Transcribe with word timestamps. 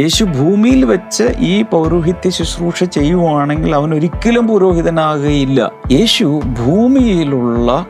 യേശു 0.00 0.24
ഭൂമിയിൽ 0.24 0.84
വെച്ച് 0.84 1.24
ഈ 1.38 1.62
പൗരോഹിത്യ 1.62 2.30
ശുശ്രൂഷ 2.30 2.84
ചെയ്യുവാണെങ്കിൽ 2.84 3.74
അവൻ 3.74 3.94
ഒരിക്കലും 3.94 4.48
പുരോഹിതനാകുകയില്ല. 4.48 5.72
യേശു 5.90 6.24
ഭൂമിയിലുള്ള 6.44 7.86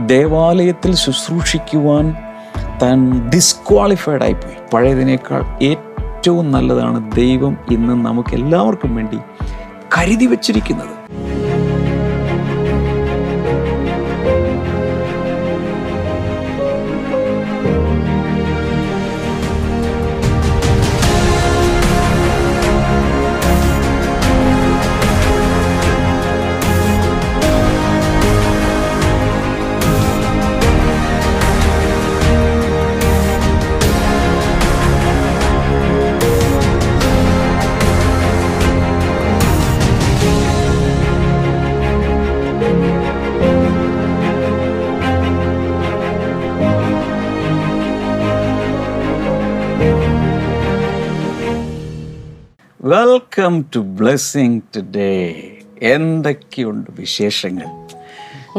ദേവാലയത്തിൽ 0.00 0.94
ശുശ്രൂഷിക്കുവാൻ 0.94 2.14
താൻ 2.82 3.28
ഡിസ്ക്വാളിഫൈഡ് 3.28 4.22
ആയിപ്പോയി. 4.22 4.56
പഴയതിനേക്കാൾ 4.74 5.42
ഏറ്റവും 5.62 6.52
നല്ലതാണ് 6.52 7.12
ദൈവം 7.12 7.56
ഇന്ന് 7.70 7.94
നമുക്ക് 8.06 8.34
എല്ലാവർക്കും 8.34 8.96
വേണ്ടി 8.96 9.18
കരുതി 9.98 10.26
വച്ചിരിക്കുന്നത്. 10.26 10.95
വെൽക്കം 53.46 53.66
ടു 53.74 53.78
ബ്ലെസ്സിങ് 53.78 54.60
ടുഡേ 54.76 55.34
എന്തൊക്കെയുണ്ട് 55.82 56.90
വിശേഷങ്ങൾ? 56.98 57.64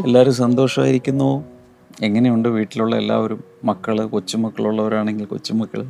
എല്ലാവരും 0.06 0.34
സന്തോഷമായിരിക്കുന്നു. 0.34 1.44
എങ്ങനെയുണ്ട് 2.02 2.50
വീട്ടിലുള്ള 2.50 2.96
എല്ലാവരും? 2.96 3.44
മക്കൾ 3.64 4.06
കൊച്ചുമക്കളുള്ളവരാണെങ്കിൽ 4.06 5.26
കൊച്ചുമക്കൾ 5.26 5.88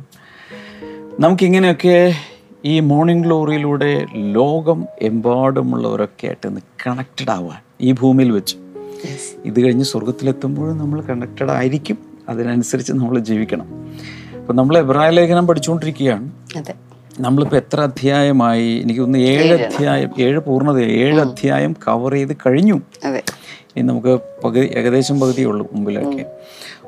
നമുക്കിങ്ങനെയൊക്കെ 1.20 2.14
ഈ 2.64 2.80
മോർണിംഗ് 2.80 3.24
ഗ്ലോറിയിലൂടെ 3.24 4.06
ലോകം 4.14 4.86
എമ്പാടുമുള്ളവരൊക്കെ 5.02 6.26
ആയിട്ട് 6.26 6.46
ഒന്ന് 6.46 6.60
കണക്റ്റഡ് 6.86 7.30
ആവാൻ 7.30 7.58
ഈ 7.80 7.92
ഭൂമിയിൽ 7.92 8.32
വെച്ച്. 8.32 8.56
ഇത് 9.44 9.60
കഴിഞ്ഞ് 9.60 9.84
സ്വർഗത്തിലെത്തുമ്പോഴും 9.84 10.78
നമ്മൾ 10.78 11.00
കണക്റ്റഡ് 11.00 11.50
ആയിരിക്കും. 11.50 11.98
അതിനനുസരിച്ച് 12.28 12.92
നമ്മൾ 12.92 13.18
ജീവിക്കണം. 13.18 13.94
അപ്പം 14.40 14.56
നമ്മൾ 14.56 14.78
എബ്രായ 14.78 15.10
ലേഖനം 15.10 15.46
പഠിച്ചുകൊണ്ടിരിക്കുകയാണ്. 15.46 16.30
അതെ. 16.56 16.87
നമ്മളിപ്പോൾ 17.20 17.56
എത്ര 17.56 17.80
അധ്യായമായി? 17.80 18.80
എനിക്ക് 18.82 19.00
തോന്നുന്നു 19.00 19.26
ഏഴ് 19.26 19.60
അധ്യായം 19.60 20.10
ഏഴ് 20.18 20.38
പൂർണത 20.38 20.78
ഏഴ് 20.78 21.20
അധ്യായം 21.20 21.76
കവർ 21.88 22.12
ചെയ്ത് 22.12 22.36
കഴിഞ്ഞു. 22.46 22.80
ഇനി 23.06 23.82
നമുക്ക് 23.82 24.20
പകുതി 24.44 24.58
ഏകദേശം 24.58 25.20
പകുതി 25.20 25.42
ഉള്ളൂ 25.42 25.68
മുമ്പിലൊക്കെ. 25.72 26.26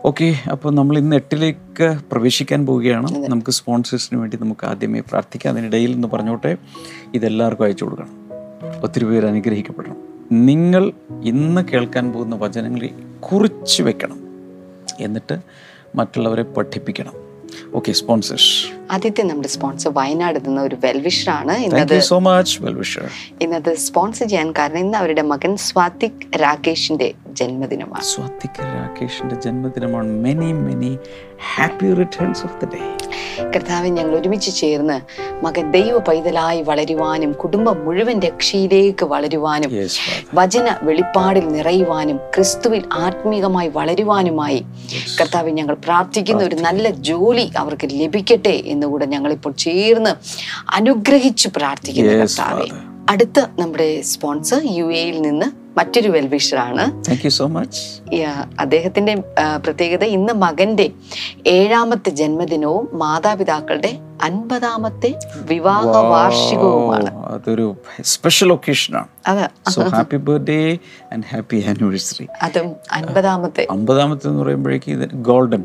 ഓക്കെ 0.04 0.34
അപ്പോൾ 0.52 0.74
നമ്മൾ 0.74 0.98
ഇന്ന് 0.98 1.16
എട്ടിലേക്ക് 1.16 1.98
പ്രവേശിക്കാൻ 2.12 2.66
പോവുകയാണ്. 2.66 3.26
നമുക്ക് 3.28 3.50
സ്പോൺസേഴ്സിന് 3.50 4.20
വേണ്ടി 4.20 4.36
നമുക്ക് 4.36 4.66
ആദ്യമേ 4.66 5.00
പ്രാർത്ഥിക്കാം. 5.00 5.52
അതിനിടയിൽ 5.52 5.92
എന്ന് 5.92 6.08
പറഞ്ഞോട്ടെ 6.08 6.56
ഇതെല്ലാവർക്കും 7.14 7.64
അയച്ചു 7.64 7.84
കൊടുക്കണം. 7.84 8.10
ഒത്തിരി 8.82 9.04
പേര് 9.04 9.26
അനുഗ്രഹിക്കപ്പെടണം. 9.26 9.96
നിങ്ങൾ 10.32 10.92
ഇന്ന് 11.24 11.62
കേൾക്കാൻ 11.62 12.12
പോകുന്ന 12.12 12.36
വചനങ്ങളെ 12.36 12.90
കുറിച്ച് 13.20 13.82
വെക്കണം. 13.82 14.18
എന്നിട്ട് 15.00 15.38
മറ്റുള്ളവരെ 15.94 16.42
പഠിപ്പിക്കണം. 16.42 17.19
ഓക്കെ 17.74 17.92
സ്പോൺസേഴ്സ് 17.92 18.66
ആദ്യത്തെ 18.92 19.22
നമ്മുടെ 19.22 19.48
സ്പോൺസർ 19.48 19.90
വയനാട് 19.94 20.48
നിന്ന് 20.48 20.62
ഒരു 20.62 20.76
വെൽവിഷറാണ്. 20.84 21.52
ആണ് 21.52 22.00
സോ 22.00 22.18
മച്ച് 22.18 22.62
ഇന്നത് 23.40 23.74
സ്പോൺസർ 23.74 24.26
ചെയ്യാൻ 24.28 24.52
കാരണം 24.52 24.78
ഇന്ന് 24.78 24.98
അവരുടെ 24.98 25.22
മകൻ 25.22 25.56
സ്വാതിക് 25.56 26.40
രാകേഷിന്റെ 26.40 27.14
ജന്മദിനമാണ്. 27.28 28.04
സ്വാതിക് 28.04 28.60
രാകേഷിന്റെ 28.60 29.34
ജന്മദിനമാണ്. 29.34 30.08
Many 30.08 30.52
many 30.52 30.98
happy 31.56 31.94
returns 31.94 32.44
of 32.44 32.64
the 32.64 32.68
day 32.74 32.96
കർത്താവ് 33.54 33.88
ഞങ്ങൾ 33.88 34.18
ഒരുമിച്ച് 34.18 34.54
ചേർന്ന് 34.54 34.96
മകൻ 35.44 35.70
ദൈവ 35.70 35.98
പൈതലായി 35.98 36.62
വളരുവാനും 36.62 37.32
കുടുംബം 37.32 37.84
മുഴുവൻ 37.84 38.20
രക്ഷയിലേക്ക് 38.20 39.04
വളരുവാനും 39.04 39.70
വചന 40.34 40.76
വെളിപ്പാടിൽ 40.82 41.48
നിറയുവാനും 41.48 42.16
ക്രിസ്തുവിൽ 42.34 42.82
ആത്മീകമായി 42.92 43.68
വളരുവാനുമായി 43.68 44.60
കർത്താവ് 45.20 45.50
ഞങ്ങൾ 45.50 45.74
പ്രാർത്ഥിക്കുന്ന 45.84 46.44
ഒരു 46.44 46.56
നല്ല 46.56 46.90
ജോലി 46.90 47.50
അവർക്ക് 47.56 47.88
ലഭിക്കട്ടെ 47.92 48.62
എന്നുകൂടെ 48.66 49.06
ഞങ്ങളിപ്പോൾ 49.06 49.52
ചേർന്ന് 49.58 50.14
അനുഗ്രഹിച്ചു 50.72 51.48
പ്രാർത്ഥിക്കുന്നു 51.56 52.12
കർത്താവെ. 52.12 52.68
അടുത്ത 53.08 53.40
നമ്മുടെ 53.58 54.02
സ്പോൺസർ 54.02 54.62
യു 54.72 54.84
എയിൽ 54.92 55.22
നിന്ന് 55.22 55.46
മറ്റൊരു 55.78 56.08
വെൽവിഷറാണ് 56.08 56.84
സോ 57.28 57.46
മച്ച് 57.46 57.82
അദ്ദേഹത്തിന്റെ 58.60 59.14
പ്രത്യേകത 59.64 60.04
ഇന്ന് 60.04 60.32
മകന്റെ 60.32 60.86
ഏഴാമത്തെ 61.46 62.10
ജന്മദിനവും 62.10 62.88
മാതാപിതാക്കളുടെ 62.92 63.98
അൻപതാമത്തെ 64.22 65.10
വിവാഹ 65.50 65.84
വാർഷികവുമാണ്. 65.84 67.10
അതൊരു 67.34 67.66
സ്പെഷ്യൽ 68.04 68.52
ഒക്കേഷനാണ് 68.52 69.08
അതെ. 69.26 69.46
So 69.70 69.82
happy 69.82 70.16
birthday 70.16 70.58
and 71.12 71.24
happy 71.32 71.64
anniversary 71.68 72.26
അതും 72.42 72.68
അൻപതാമത്തെ. 72.92 73.66
അമ്പതാമത്തെ 73.70 74.28
എന്ന് 74.28 74.42
പറയുമ്പോഴേക്ക് 74.42 74.92
ഗോൾഡൻ 75.30 75.64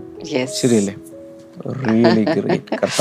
ശരിയല്ലേ? 0.62 0.96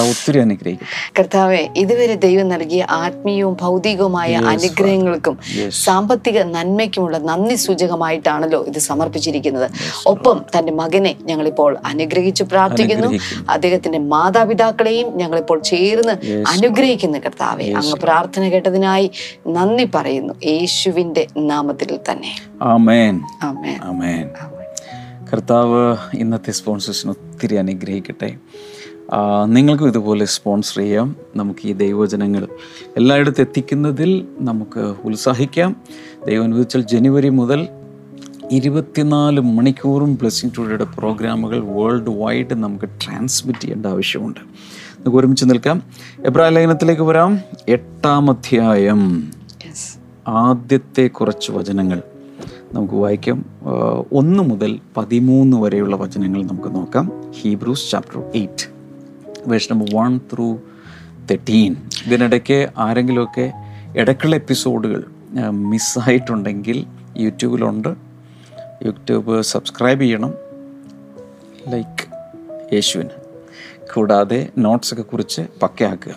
ഒത്തിരി 0.00 0.78
കർത്താവെ 1.18 1.68
ഇതുവരെ 1.76 2.14
ദൈവം 2.14 2.48
നൽകിയ 2.48 2.86
ആത്മീയവും 2.90 3.56
ഭൗതികവുമായ 3.60 4.34
അനുഗ്രഹങ്ങൾക്കും. 4.34 5.38
സാമ്പത്തിക 5.68 6.42
നന്മയ്ക്കുമുള്ള 6.42 7.18
നന്ദി 7.18 7.54
സൂചകമായിട്ടാണല്ലോ 7.54 8.64
ഇത് 8.64 8.78
സമർപ്പിച്ചിരിക്കുന്നത്. 8.78 9.70
ഒപ്പം 10.06 10.44
തന്റെ 10.58 10.72
മകനെ 10.72 11.16
ഞങ്ങളിപ്പോൾ 11.20 11.76
അനുഗ്രഹിച്ച് 11.84 12.42
പ്രാർത്ഥിക്കുന്നു. 12.42 13.18
അദ്ദേഹത്തിന്റെ 13.50 13.98
മാതാപിതാക്കളെയും 13.98 15.16
ഞങ്ങളിപ്പോൾ 15.16 15.60
ചേർന്ന് 15.62 16.44
അനുഗ്രഹിക്കുന്നു 16.48 17.18
കർത്താവെ. 17.18 17.64
അങ്ങ് 17.64 17.92
പ്രാർത്ഥന 17.92 18.48
കേട്ടതിനായി 18.48 19.10
നന്ദി 19.48 19.88
പറയുന്നു. 19.94 20.34
യേശുവിന്റെ 20.44 21.26
നാമത്തിൽ 21.36 21.98
തന്നെ. 22.10 22.32
കർത്താവ് 25.32 25.96
ഇന്നത്തെ 26.14 26.52
സ്പോൺസേഴ്സിന് 26.52 27.14
ഒത്തിരി 27.34 27.54
അനുഗ്രഹിക്കട്ടെ. 27.54 28.36
നിങ്ങൾക്കും 29.44 29.88
ഇതുപോലെ 29.88 30.24
സ്പോൺസർ 30.24 30.78
ചെയ്യാം. 30.78 31.16
നമുക്ക് 31.36 31.68
ഈ 31.68 31.72
ദൈവജനങ്ങൾ 31.72 32.48
എല്ലായിടത്തും 32.96 33.42
എത്തിക്കുന്നതിൽ 33.42 34.26
നമുക്ക് 34.40 34.94
ഉത്സാഹിക്കാം. 35.04 35.76
ദൈവം 36.26 36.44
അനുവദിച്ചാൽ 36.44 36.80
ജനുവരി 36.80 37.28
മുതൽ 37.28 37.68
ഇരുപത്തിനാല് 38.50 39.40
മണിക്കൂറും 39.40 40.14
ബ്ലെസ്സിങ് 40.14 40.50
ടുഡേയുടെ 40.58 40.84
പ്രോഗ്രാമുകൾ 40.84 41.64
വേൾഡ് 41.64 42.10
വൈഡ് 42.10 42.54
നമുക്ക് 42.54 42.84
ട്രാൻസ്മിറ്റ് 42.84 43.60
ചെയ്യേണ്ട 43.60 43.86
ആവശ്യമുണ്ട്. 43.86 44.40
നമുക്ക് 44.40 45.16
ഒരുമിച്ച് 45.16 45.44
നിൽക്കാം. 45.44 45.82
എബ്രാ 46.24 46.48
ലേഖനത്തിലേക്ക് 46.48 47.02
വരാം. 47.02 47.40
എട്ടാം 47.68 48.30
അധ്യായം. 48.30 49.30
ആദ്യത്തെ 50.28 51.06
കുറച്ച് 51.06 51.52
വചനങ്ങൾ. 51.52 52.02
നമുക്ക് 52.74 52.94
വായിക്കാം. 52.94 53.38
ഒന്ന് 54.12 54.42
മുതൽ 54.42 54.78
പതിമൂന്ന് 54.96 55.56
വരെയുള്ള 55.56 55.96
വചനങ്ങൾ 55.96 56.40
നമുക്ക് 56.44 56.74
നോക്കാം. 56.76 57.32
Hebrews 57.40 57.90
chapter 57.90 58.22
eight 58.34 58.66
verse 59.46 59.72
number 59.72 59.88
one 59.94 60.20
through 60.32 60.58
thirteen 61.30 61.76
ഇതിനിടയ്ക്ക് 62.06 62.58
ആരെങ്കിലുമൊക്കെ 62.78 63.52
ഇടയ്ക്കുള്ള 63.96 64.36
എപ്പിസോഡുകൾ 64.36 65.04
മിസ്സായിട്ടുണ്ടെങ്കിൽ 65.50 66.86
യൂട്യൂബിലുണ്ട്. 67.16 67.90
യൂട്യൂബ് 68.84 69.42
സബ്സ്ക്രൈബ് 69.42 70.00
ചെയ്യണം. 70.00 70.34
ലൈക്ക് 71.68 72.04
യേശുവിന്. 72.74 73.23
കൂടാതെ 73.94 74.48
നോട്ട്സ് 74.58 74.94
ഒക്കെ 74.94 75.02
കുറിച്ച് 75.02 75.42
പക്കയാക്കുക. 75.62 76.14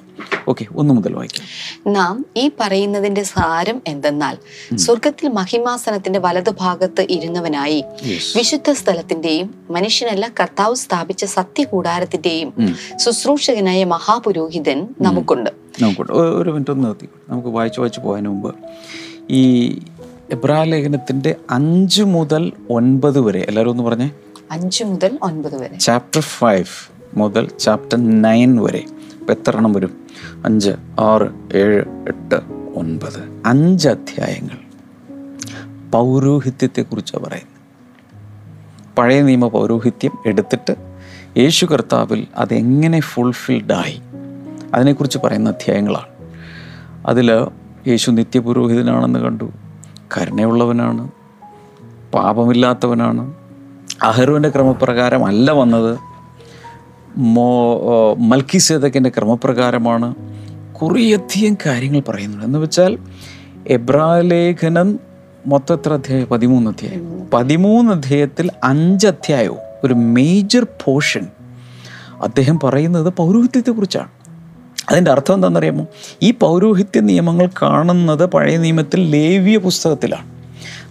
ഓക്കെ 0.48 0.66
ഒന്ന് 0.76 0.94
മുതൽ 0.94 1.14
വായിക്കാം. 1.14 1.46
നാം 1.94 2.26
ഈ 2.38 2.52
പറയുന്നതിന്റെ 2.60 3.24
സാരം 3.24 3.82
എന്തെന്നാൽ 3.88 4.38
സ്വർഗത്തിൽ 4.78 5.28
മഹിമാസനത്തിന്റെ 5.30 6.20
വലതുഭാഗത്ത് 6.20 7.08
ഇരുന്നവനായി 7.10 7.84
വിശുദ്ധ 8.36 8.72
സ്ഥലത്തിന്റെയും 8.72 9.56
മനുഷ്യനല്ല 9.70 10.32
കർത്താവ് 10.40 10.76
സ്ഥാപിച്ച 10.76 11.26
സത്യകൂടാരത്തിന്റെയും 11.26 12.54
ശുശ്രൂഷകനായ 12.96 13.84
മഹാപുരോഹിതൻ 13.84 14.88
നമുക്കുണ്ട്. 15.02 15.50
നമുക്കുണ്ട്. 15.82 16.12
ഒരു 16.12 16.50
മിനിറ്റ് 16.52 16.72
ഒന്ന് 16.72 16.86
നിർത്തി 16.86 17.10
നമുക്ക് 17.30 17.48
വായിച്ചു 17.48 17.80
വായിച്ചു 17.80 18.00
പോയതിന് 18.00 18.30
മുമ്പ് 18.30 18.56
ഈ 19.30 19.70
എബ്രാ 20.32 20.64
ലേഖനത്തിന്റെ 20.64 21.36
അഞ്ച് 21.50 22.04
മുതൽ 22.04 22.52
ഒൻപത് 22.70 23.20
വരെ 23.20 23.46
എല്ലാവരും 23.48 23.70
ഒന്ന് 23.70 23.84
പറഞ്ഞേ. 23.84 24.12
അഞ്ചു 24.52 24.84
മുതൽ 24.84 25.20
ഒൻപത് 25.22 25.62
വരെ. 25.62 25.78
ചാപ്റ്റർ 25.78 26.22
ഫൈവ് 26.22 26.97
മുതൽ 27.18 27.50
ചാപ്റ്റർ 27.60 28.22
നയൻ 28.22 28.64
വരെ. 28.64 28.84
ഇപ്പം 29.20 29.32
എത്ര 29.32 29.56
എണ്ണം 29.56 29.74
വരും? 29.74 29.98
അഞ്ച് 30.46 30.72
ആറ് 31.00 31.58
ഏഴ് 31.58 31.84
എട്ട് 32.08 32.36
ഒൻപത്. 32.76 33.42
അഞ്ച് 33.46 33.90
അധ്യായങ്ങൾ. 33.90 34.68
പൗരോഹിത്യത്തെക്കുറിച്ചാണ് 35.92 37.24
പറയുന്നത്. 37.24 37.58
പഴയ 38.96 39.22
നിയമ 39.22 39.48
പൗരോഹിത്യം 39.48 40.12
എടുത്തിട്ട് 40.26 40.76
യേശു 41.38 41.66
കർത്താവിൽ 41.66 42.28
അതെങ്ങനെ 42.36 43.00
ഫുൾഫിൽഡായി 43.00 44.02
അതിനെക്കുറിച്ച് 44.74 45.20
പറയുന്ന 45.24 45.50
അധ്യായങ്ങളാണ്. 45.50 46.36
അതിൽ 47.08 47.32
യേശു 47.88 48.12
നിത്യപുരോഹിതനാണെന്ന് 48.12 49.20
കണ്ടു. 49.20 49.52
കരുണയുള്ളവനാണ്. 50.18 51.10
പാപമില്ലാത്തവനാണ്. 52.14 53.34
അഹരുവിന്റെ 54.04 54.50
ക്രമപ്രകാരമല്ല 54.50 55.52
വന്നത്. 55.52 56.00
മോ 57.18 57.80
മൽക്കിസേദക്കിന്റെ 58.14 59.10
ക്രമപ്രകാരമാണ് 59.10 60.16
കുറേയധികം 60.82 61.58
കാര്യങ്ങൾ 61.66 62.00
പറയുന്നത്. 62.00 62.46
എന്ന് 62.46 62.60
വെച്ചാൽ 62.60 62.98
എബ്രാലേഖനം 63.68 65.00
മൊത്തം 65.46 65.76
എത്ര 65.76 65.94
അധ്യായം 65.94 66.26
പതിമൂന്ന് 66.26 66.72
അധ്യായം. 66.72 67.28
പതിമൂന്ന് 67.34 67.92
അധ്യായത്തിൽ 67.92 68.50
അഞ്ച് 68.64 69.08
അധ്യായവും 69.08 69.58
ഒരു 69.84 69.94
മേജർ 69.94 70.68
പോർഷൻ 70.86 71.28
അദ്ദേഹം 72.22 72.60
പറയുന്നത് 72.60 73.14
പൗരോഹിത്യത്തെക്കുറിച്ചാണ് 73.14 74.10
അതിന്റെ 74.90 75.12
അർത്ഥം 75.12 75.36
എന്താണെന്നറിയാമോ? 75.36 75.86
ഈ 76.24 76.32
പൗരോഹിത്യ 76.32 77.00
നിയമങ്ങൾ 77.00 77.50
കാണുന്നത് 77.62 78.26
പഴയ 78.26 78.58
നിയമത്തിൽ 78.58 79.10
ലേവ്യ 79.10 79.58
പുസ്തകത്തിലാണ്. 79.58 80.28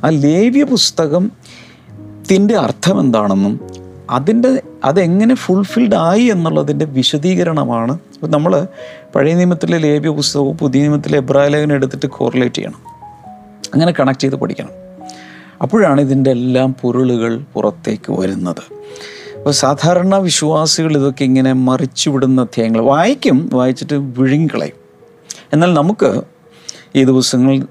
ആ 0.07 0.09
ലേവ്യ 0.09 0.65
പുസ്തകം 0.65 1.31
ത്തിന്റെ 2.31 2.57
അർത്ഥം 2.57 3.01
എന്താണെന്നും 3.01 3.61
അതിന്റെ 4.11 4.63
അതെങ്ങനെ 4.85 5.35
ഫുൾഫിൽഡ് 5.35 5.95
ആയി 5.95 6.23
എന്നുള്ളതിന്റെ 6.23 6.85
വിശദീകരണമാണ് 6.85 7.99
നമ്മൾ 8.25 8.67
പഴയ 9.15 9.35
നിയമത്തിലെ 9.35 9.79
ലേബ്യ 9.79 10.09
പുസ്തകവും 10.09 10.59
പുതിയ 10.59 10.81
നിയമത്തിലെ 10.81 11.19
എബ്രാലേഖനം 11.19 11.73
എടുത്തിട്ട് 11.73 12.07
കോറിലേറ്റ് 12.07 12.55
ചെയ്യണം. 12.55 12.79
അങ്ങനെ 13.75 13.93
കണക്ട് 14.01 14.21
ചെയ്ത് 14.21 14.37
പഠിക്കണം. 14.37 14.69
അപ്പോഴാണ് 15.63 16.01
ഇതിന്റെ 16.01 16.31
എല്ലാം 16.31 16.77
പൊരുളുകൾ 16.81 17.41
പുറത്തേക്ക് 17.55 18.13
വരുന്നത്. 18.13 18.63
അപ്പോൾ 19.37 19.51
സാധാരണ 19.51 20.17
വിശ്വാസികൾ 20.17 20.97
ഇതൊക്കെ 20.97 21.25
ഇങ്ങനെ 21.25 21.53
മറിച്ചുവിടുന്ന 21.53 22.41
അധ്യായങ്ങൾ 22.41 22.81
വായിക്കും 22.81 23.51
വായിച്ചിട്ട് 23.53 23.95
വിഴുങ്ങിക്കളയും. 23.95 24.77
എന്നാൽ 25.53 25.75
നമുക്ക് 25.75 26.21
ഈ 26.97 27.05
ദിവസങ്ങൾ 27.05 27.67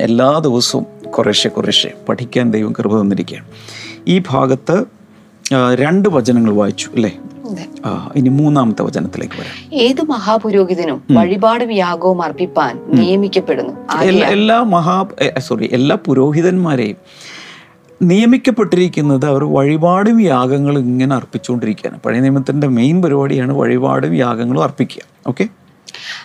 എല്ലാ 0.00 0.38
ദിവസവും 0.38 0.86
കുറേശ്ശെ 1.10 1.48
കുറേശ്ശെ 1.48 1.92
പഠിക്കാൻ 2.08 2.50
ദൈവം 2.50 2.72
കൃപ 2.72 3.00
തന്നിരിക്കുകയാണ്. 3.00 3.46
ഈ 4.08 4.22
ഭാഗത്ത് 4.28 4.97
രണ്ട് 5.52 6.08
വചനങ്ങൾ 6.08 6.52
വായിച്ചു 6.54 6.88
അല്ലേ? 6.94 7.12
ഇനി 8.16 8.28
മൂന്നാമത്തെ 8.28 8.82
വചനത്തിലേക്ക് 8.82 9.34
വരാം. 9.34 9.74
ഏത് 9.74 10.02
മഹാപുരോഹിതനും 10.02 11.02
വഴിപാടും 11.10 11.72
യാഗവും 11.72 12.22
അർപ്പിപ്പാൻ 12.22 12.80
നിയമിക്കപ്പെടുന്നു. 12.88 13.94
എല്ലാ 14.04 14.62
മഹാ 14.62 15.04
സോറി 15.38 15.68
എല്ലാ 15.72 15.98
പുരോഹിതന്മാരെയും 16.04 16.96
നിയമിക്കപ്പെട്ടിരിക്കുന്നത് 18.02 19.26
അവർ 19.26 19.44
വഴിപാടും 19.44 20.20
യാഗങ്ങളും 20.20 20.80
ഇങ്ങനെ 20.80 21.16
അർപ്പിച്ചുകൊണ്ടിരിക്കുകയാണ്. 21.16 22.00
പഴയ 22.00 22.20
നിയമത്തിന്റെ 22.20 22.66
മെയിൻ 22.66 23.02
പരിപാടിയാണ് 23.02 23.52
വഴിപാടും 23.52 24.14
യാഗങ്ങളും 24.14 24.62
അർപ്പിക്കുക. 24.62 25.02
ഓക്കെ 25.26 25.48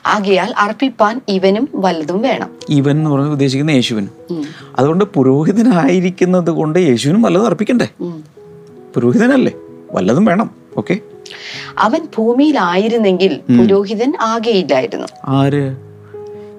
ആകയാൽ 0.05 0.53
അർപ്പിപ്പാൻ 0.57 1.21
ഇവനും 1.27 1.67
വലുതും 1.75 2.21
വേണം. 2.21 2.49
ഇവൻ 2.69 2.91
എന്ന് 2.91 3.09
പറഞ്ഞ 3.09 3.29
ഉദ്ദേശിക്കുന്ന 3.29 3.71
യേശുവിന്. 3.71 4.07
അതുകൊണ്ട് 4.77 5.05
പുരോഹിതനായിരിക്കുന്നത് 5.05 6.49
കൊണ്ട് 6.49 6.79
യേശുവിനും 6.79 7.21
വല്ലതും 7.21 7.45
അർപ്പിക്കണ്ടേ. 7.45 7.87
പുരോഹിതനല്ലേ? 8.95 9.53
വല്ലതും 9.91 10.25
വേണം. 10.25 10.51
ഓക്കെ 10.77 10.97
അവൻ 11.77 12.01
ഭൂമിയിലായിരുന്നെങ്കിൽ 12.17 13.39
പുരോഹിതൻ 13.59 14.13
ആകെയില്ലായിരുന്നു. 14.21 15.07
ആര്? 15.25 15.63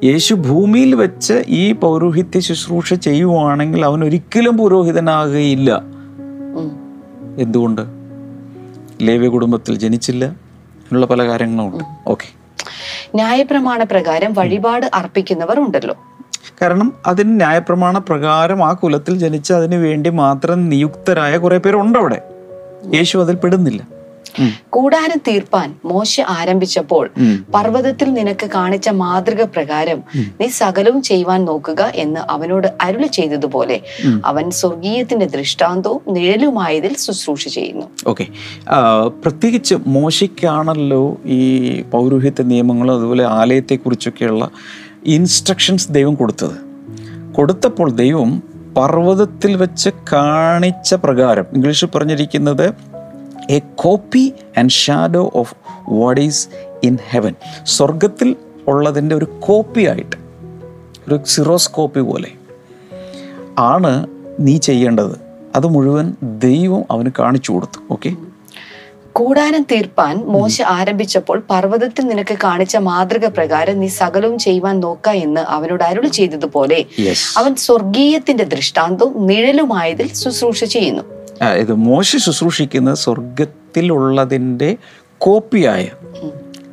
യേശു 0.04 0.34
ഭൂമിയിൽ 0.34 0.94
വെച്ച് 0.94 1.44
ഈ 1.48 1.72
പൗരോഹിത്യ 1.72 2.40
ശുശ്രൂഷ 2.40 2.94
ചെയ്യുവാണെങ്കിൽ 2.94 3.84
അവൻ 3.84 4.04
ഒരിക്കലും 4.04 4.58
പുരോഹിതനാകുകയില്ല. 4.58 5.82
എന്തുകൊണ്ട്? 7.38 7.82
ലേവ്യ 9.02 9.28
കുടുംബത്തിൽ 9.28 9.75
ജനിച്ചില്ല 9.76 10.25
എന്നുള്ള 10.25 11.06
പല 11.06 11.26
കാര്യങ്ങളും 11.28 11.69
ഉണ്ട്. 11.69 11.84
ഓക്കെ 12.06 12.26
ന്യായപ്രമാണ 13.14 13.82
പ്രകാരം 13.82 14.32
വഴിപാട് 14.32 14.90
അർപ്പിക്കുന്നവർ 14.94 15.60
ഉണ്ടല്ലോ. 15.60 15.94
കാരണം 16.62 16.92
അതിന് 17.06 17.36
ന്യായപ്രമാണ 17.36 17.98
പ്രകാരം 17.98 18.64
ആ 18.64 18.72
കുലത്തിൽ 18.72 19.18
ജനിച്ച് 19.18 19.52
അതിന് 19.52 19.74
വേണ്ടി 19.74 20.10
മാത്രം 20.10 20.68
നിയുക്തരായ 20.68 21.36
കുറെ 21.36 21.58
പേരുണ്ട് 21.58 21.98
അവിടെ. 21.98 22.22
യേശു 22.94 23.18
അതിൽ 23.18 23.34
പെടുന്നില്ല. 23.34 23.94
കൂടാരം 24.70 25.20
തീർപ്പാൻ 25.28 25.74
മോശ 25.84 26.20
ആരംഭിച്ചപ്പോൾ. 26.20 27.10
പർവതത്തിൽ 27.54 28.12
നിനക്ക് 28.12 28.46
കാണിച്ച 28.46 28.88
മാതൃക 28.88 29.44
പ്രകാരം 29.44 30.02
നീ 30.16 30.46
സകലവും 30.46 31.02
ചെയ്യുവാൻ 31.02 31.44
നോക്കുക 31.44 31.92
എന്ന് 31.94 32.20
അവനോട് 32.32 32.68
അരുളി 32.80 33.06
ചെയ്തതുപോലെ 33.06 33.80
അവൻ 34.24 34.50
സ്വർഗീയത്തിന്റെ 34.50 35.26
ദൃഷ്ടാന്തവും 35.26 36.00
നിഴലുമായതിൽ 36.08 36.96
ശുശ്രൂഷ 36.96 37.48
ചെയ്യുന്നു. 37.48 37.86
ഓക്കെ. 38.06 38.26
പ്രത്യേകിച്ച് 39.24 39.74
മോശയ്ക്കാണല്ലോ 39.86 41.18
ഈ 41.24 41.80
പൗരോഹിത്യ 41.82 42.42
നിയമങ്ങളും 42.42 42.94
അതുപോലെ 42.94 43.24
ആലയത്തെക്കുറിച്ചൊക്കെയുള്ള 43.24 44.50
ഇൻസ്ട്രക്ഷൻസ് 45.06 45.88
ദൈവം 45.90 46.14
കൊടുത്തത്. 46.14 46.56
കൊടുത്തപ്പോൾ 47.32 47.90
ദൈവം 47.90 48.42
പർവതത്തിൽ 48.76 49.56
വെച്ച് 49.56 49.90
കാണിച്ച 50.12 50.94
പ്രകാരം 50.94 51.44
ഇംഗ്ലീഷിൽ 51.52 51.88
പറഞ്ഞിരിക്കുന്നത് 51.94 52.72
a 53.50 53.58
copy 53.74 54.32
and 54.58 54.70
shadow 54.70 55.32
of 55.34 55.54
what 55.88 56.20
is 56.20 56.48
in 56.84 56.98
heaven 57.10 57.34
സ്വർഗത്തിൽ 57.64 58.36
ഉള്ളതിന്റെ 58.68 59.16
ഒരു 59.16 59.24
കോപ്പി 59.24 59.86
ആയിട്ട് 59.86 60.16
ഒരു 61.08 61.20
സിറോസ്കോപ്പി 61.26 62.00
പോലെ 62.00 62.30
ആണ് 63.58 64.06
നീ 64.40 64.58
ചെയ്യേണ്ടത്. 64.58 65.20
അത് 65.54 65.66
മുഴുവൻ 65.66 66.16
ദൈവം 66.22 66.84
അവന് 66.90 67.10
കാണിച്ചു 67.18 67.52
കൊടുത്തു. 67.52 67.92
ഓക്കെ 67.92 68.16
കൂടാരം 69.16 69.62
തീർപ്പാൻ 69.62 70.14
മോശ 70.26 70.62
ആരംഭിച്ചപ്പോൾ 70.62 71.43
പർവതത്തിൽ 71.50 72.05
നിനക്ക് 72.05 72.34
കാണിച്ച 72.44 72.76
മാതൃക 72.76 73.26
പ്രകാരം 73.26 73.81
നീ 73.81 73.88
സകലവും 73.88 74.38
ചെയ്യുവാൻ 74.38 74.81
നോക്ക 74.81 75.08
എന്ന് 75.08 75.40
അവനോട് 75.40 75.84
അരുൾ 75.84 76.08
ചെയ്തതുപോലെ 76.08 76.84
അവൻ 77.37 77.55
സ്വർഗീയത്തിന്റെ 77.56 78.44
ദൃഷ്ടാന്തവും 78.44 79.26
നിഴലുമായതിൽ 79.26 80.14
ശുശ്രൂഷ 80.14 80.64
ചെയ്യുന്നു. 80.64 81.02
ഇത് 81.55 81.75
മോശ 81.88 82.16
ശുശ്രൂഷിക്കുന്ന 82.16 82.94
സ്വർഗത്തിലുള്ളതിന്റെ 82.94 84.76
കോപ്പിയായ 85.19 85.84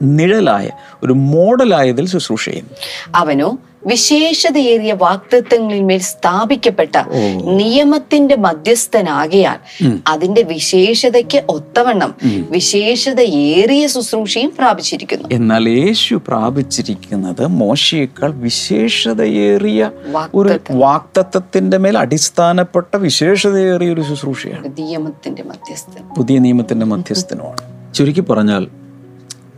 നിഴലായ 0.01 0.69
ഒരു 1.03 1.13
മോഡലായതിൽ 1.13 2.07
ശുശ്രൂഷ 2.07 2.45
ചെയ്യുന്നു. 2.49 2.73
അവനോ 3.15 3.49
വിശേഷതയേറിയ 3.85 4.93
വാക്തത്വങ്ങളിന്മേൽ 4.93 5.99
സ്ഥാപിക്കപ്പെട്ട 5.99 6.95
നിയമത്തിന്റെ 7.43 8.35
മധ്യസ്ഥനാകിയാൽ 8.35 9.87
അതിന്റെ 10.07 10.41
വിശേഷതയ്ക്ക് 10.43 11.43
ഒത്തവണ്ണം 11.49 12.15
വിശേഷതയേറിയ 12.49 13.87
ശുശ്രൂഷയും 13.87 14.53
പ്രാപിച്ചിരിക്കുന്നു. 14.57 15.27
എന്നാൽ 15.31 15.69
യേശു 15.69 16.21
പ്രാപിച്ചിരിക്കുന്നത് 16.27 17.47
മോശയേക്കാൾ 17.47 18.31
വിശേഷതയേറിയ 18.31 19.91
ഒരു 20.35 20.59
വാക്തത്വത്തിന്റെ 20.71 21.77
മേൽ 21.77 21.97
അടിസ്ഥാനപ്പെട്ട 21.97 22.97
വിശേഷതയേറിയ 22.97 23.93
ഒരു 23.93 24.01
ശുശ്രൂഷയാണ്. 24.01 24.67
നിയമത്തിന്റെ 24.79 25.43
മധ്യസ്ഥൻ. 25.43 26.15
പുതിയ 26.17 26.39
നിയമത്തിന്റെ 26.39 26.85
മധ്യസ്ഥനുമാണ്. 26.85 27.93
ചുരുക്കി 27.93 28.21
പറഞ്ഞാൽ 28.21 28.67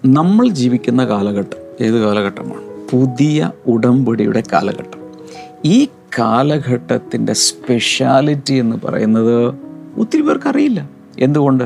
നമ്മൾ 0.06 0.50
ജീവിക്കുന്ന 0.50 1.06
കാലഘട്ടം 1.06 1.86
ഏത് 1.86 2.03
കാലഘട്ടമാണ്? 2.03 2.73
പുതിയ 2.93 3.51
ഉടമ്പടിയുടെ 3.67 4.43
കാലഘട്ടം. 4.53 5.13
ഈ 5.65 5.85
കാലഘട്ടത്തിന്റെ 6.19 7.33
സ്പെഷ്യാലിറ്റി 7.33 8.53
എന്ന് 8.53 8.85
പറയുന്നത് 8.85 9.55
ഒത്തിരി 9.97 10.21
പേർക്ക് 10.21 10.47
അറിയില്ല. 10.47 10.89
എന്തുകൊണ്ട്? 11.19 11.63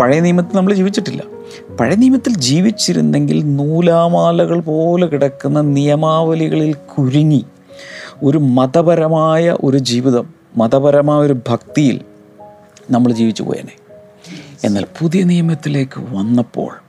പഴയ 0.00 0.20
നിയമത്തിൽ 0.20 0.56
നമ്മൾ 0.56 0.74
ജീവിച്ചിട്ടില്ല. 0.74 1.22
പഴയ 1.80 1.94
നിയമത്തിൽ 1.94 2.36
ജീവിച്ചിരുന്നെങ്കിൽ 2.36 3.56
നൂലാമാലകൾ 3.56 4.60
പോലെ 4.60 5.06
കിടക്കുന്ന 5.06 5.60
നിയമാവലികളിൽ 5.60 6.74
കുരുങ്ങി 6.74 7.44
ഒരു 8.22 8.38
മതപരമായ 8.38 9.56
ഒരു 9.64 9.78
ജീവിതം 9.78 10.28
മതപരമായ 10.56 11.20
ഒരു 11.20 11.36
ഭക്തിയിൽ 11.48 12.00
നമ്മൾ 12.90 13.12
ജീവിച്ചു 13.12 13.42
പോയേനെ. 13.42 13.72
എന്നാൽ 14.64 14.84
പുതിയ 15.00 15.24
നിയമത്തിലേക്ക് 15.24 16.00
വന്നപ്പോൾ 16.14 16.87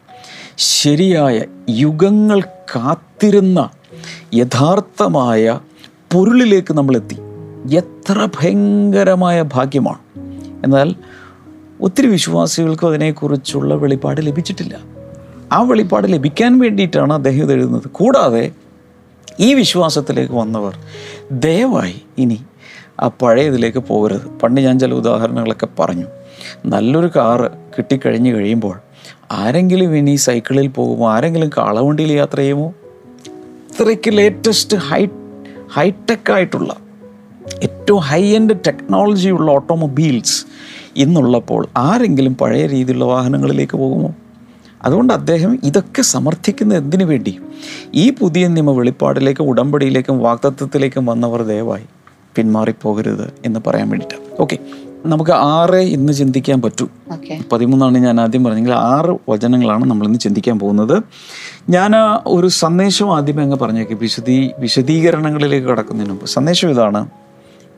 ശരിയായ 0.60 1.42
യുഗങ്ങൾ 1.70 2.42
കാത്തിരുന്ന 2.42 3.70
യഥാർത്ഥമായ 4.34 5.60
പൊരുളിലേക്ക് 6.14 6.74
നമ്മളെത്തി. 6.74 7.18
എത്ര 7.74 8.28
ഭയങ്കരമായ 8.42 9.42
ഭാഗ്യമാണ്. 9.42 10.00
എന്നാൽ 10.64 10.96
ഒത്തിരി 11.82 12.08
വിശ്വാസികൾക്കും 12.08 12.88
അതിനെക്കുറിച്ചുള്ള 12.88 13.76
വെളിപ്പാട് 13.76 14.26
ലഭിച്ചിട്ടില്ല. 14.26 14.78
ആ 15.52 15.62
വെളിപ്പാട് 15.62 16.14
ലഭിക്കാൻ 16.14 16.60
വേണ്ടിയിട്ടാണ് 16.60 17.14
അദ്ദേഹം 17.14 17.44
ഇത് 17.44 17.54
എഴുതുന്നത്. 17.54 17.88
കൂടാതെ 17.88 18.52
ഈ 19.40 19.54
വിശ്വാസത്തിലേക്ക് 19.54 20.34
വന്നവർ 20.34 20.78
ദയവായി 21.32 22.02
ഇനി 22.18 22.42
ആ 23.00 23.08
പഴയതിലേക്ക് 23.08 23.78
പോകരുത്. 23.78 24.28
പണ്ട് 24.44 24.62
ഞാൻ 24.62 24.80
ചില 24.80 24.94
ഉദാഹരണങ്ങളൊക്കെ 24.94 25.68
പറഞ്ഞു. 25.80 26.06
നല്ലൊരു 26.66 27.08
കാറ് 27.08 27.52
കിട്ടിക്കഴിഞ്ഞ് 27.78 28.36
കഴിയുമ്പോൾ 28.36 28.89
ആരെങ്കിലും 29.32 29.98
ഇനി 29.98 30.16
സൈക്കിളിൽ 30.16 30.68
പോകുമോ? 30.68 31.12
ആരെങ്കിലും 31.12 31.50
കാളവണ്ടിയിൽ 31.58 32.12
യാത്ര 32.12 32.38
ചെയ്യുമോ? 32.38 32.74
ഇത്രയ്ക്ക് 33.72 34.18
ലേറ്റസ്റ്റ് 34.18 34.78
ഹൈ 34.78 35.06
ഹൈടെക് 35.74 36.32
ആയിട്ടുള്ള 36.32 36.76
ഏറ്റവും 37.64 38.00
ഹൈ 38.00 38.24
എൻഡ് 38.24 38.54
ടെക്നോളജി 38.68 39.30
ഉള്ള 39.30 39.52
ഓട്ടോമൊബൈൽസ് 39.52 40.46
ഇന്നുള്ളപ്പോൾ 40.98 41.68
ആരെങ്കിലും 41.78 42.38
പഴയ 42.38 42.68
രീതിയിലുള്ള 42.68 43.06
വാഹനങ്ങളിലേക്ക് 43.06 43.78
പോകുമോ? 43.78 44.16
അതുകൊണ്ട് 44.84 45.14
അദ്ദേഹം 45.14 45.60
ഇതൊക്കെ 45.64 46.02
സമർത്ഥിക്കുന്ന 46.02 46.74
എന്തിനു 46.74 47.06
വേണ്ടി? 47.06 47.40
ഈ 47.94 48.10
പുതിയ 48.10 48.48
നിയമ 48.48 48.72
വെളിപ്പാടിലേക്കും 48.72 49.44
ഉടമ്പടിയിലേക്കും 49.44 50.20
വാക്തത്വത്തിലേക്കും 50.20 51.06
വന്നവർ 51.06 51.42
ദയവായി 51.42 51.86
പിന്മാറിപ്പോകരുത് 52.36 53.34
എന്ന് 53.46 53.60
പറയാൻ 53.68 53.90
വേണ്ടിയിട്ടാണ്. 53.90 54.42
ഓക്കെ 54.42 54.60
നമുക്ക് 55.06 55.32
ആറ് 55.32 55.76
ഇന്ന് 55.76 56.14
ചിന്തിക്കാൻ 56.14 56.62
പറ്റൂ. 56.62 56.88
പതിമൂന്നാണ് 57.52 57.98
ഞാൻ 57.98 58.22
ആദ്യം 58.22 58.44
പറഞ്ഞെങ്കിൽ 58.44 58.74
ആറ് 58.74 59.18
വചനങ്ങളാണ് 59.30 59.86
നമ്മൾ 59.86 60.08
ഇന്ന് 60.08 60.20
ചിന്തിക്കാൻ 60.20 60.60
പോകുന്നത്. 60.60 61.04
ഞാൻ 61.70 61.92
ഒരു 62.26 62.48
സന്ദേശം 62.48 63.16
ആദ്യമേ 63.16 63.44
അങ്ങ് 63.44 63.60
പറഞ്ഞേക്ക്. 63.60 63.94
വിശദീ 63.94 64.50
വിശദീകരണങ്ങളിലേക്ക് 64.60 65.68
കടക്കുന്നതിന് 65.68 66.10
മുമ്പ്. 66.10 66.26
സന്ദേശം 66.26 66.70
ഇതാണ്. 66.70 67.10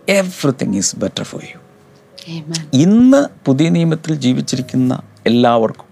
Everything 0.10 0.75
is 0.75 0.96
better 0.96 1.24
for 1.24 1.42
you 1.44 1.60
ഇന്ന് 2.74 3.25
പുതിയ 3.46 3.70
നിയമത്തിൽ 3.70 4.16
ജീവിച്ചിരിക്കുന്ന 4.16 5.01
എല്ലാവർക്കും 5.25 5.92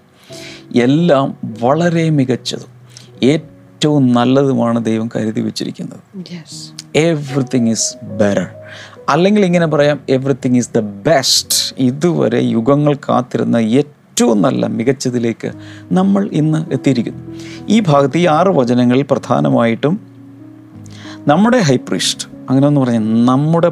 എല്ലാം 0.81 1.37
വളരെ 1.61 2.09
മികച്ചതും 2.09 2.71
ഏറ്റവും 3.23 4.13
നല്ലതുമാണ് 4.13 4.85
ദൈവം 4.85 5.09
കരുതി 5.15 5.41
വെച്ചിരിക്കുന്നത്. 5.41 5.99
എവ്രിതിങ് 6.95 7.69
ഈസ് 7.69 8.05
ബെറ്റർ 8.05 8.47
അല്ലെങ്കിൽ 9.09 9.45
ഇങ്ങനെ 9.45 9.67
പറയാം 9.67 9.99
എവറിത്തിങ് 10.09 10.57
ഈസ് 10.57 10.69
ദ 10.75 10.79
ബെസ്റ്റ് 10.79 11.75
ഇതുവരെ 11.77 12.39
യുഗങ്ങൾ 12.39 12.93
കാത്തിരുന്ന 12.93 13.57
ഏറ്റവും 13.57 14.41
നല്ല 14.41 14.67
മികച്ചതിലേക്ക് 14.67 15.51
നമ്മൾ 15.91 16.29
ഇന്ന് 16.31 16.73
എത്തിയിരിക്കുന്നു. 16.73 17.35
ഈ 17.69 17.79
ഭാഗത്ത് 17.79 18.17
ഈ 18.17 18.25
ആറ് 18.25 18.47
വചനങ്ങളിൽ 18.47 19.05
പ്രധാനമായിട്ടും 19.11 19.99
നമ്മുടെ 21.27 21.57
ഹൈപ്രിസ്റ്റ് 21.57 22.27
അങ്ങനെ 22.49 22.67
ഒന്ന് 22.67 22.81
പറഞ്ഞാൽ 22.81 23.25
നമ്മുടെ 23.25 23.71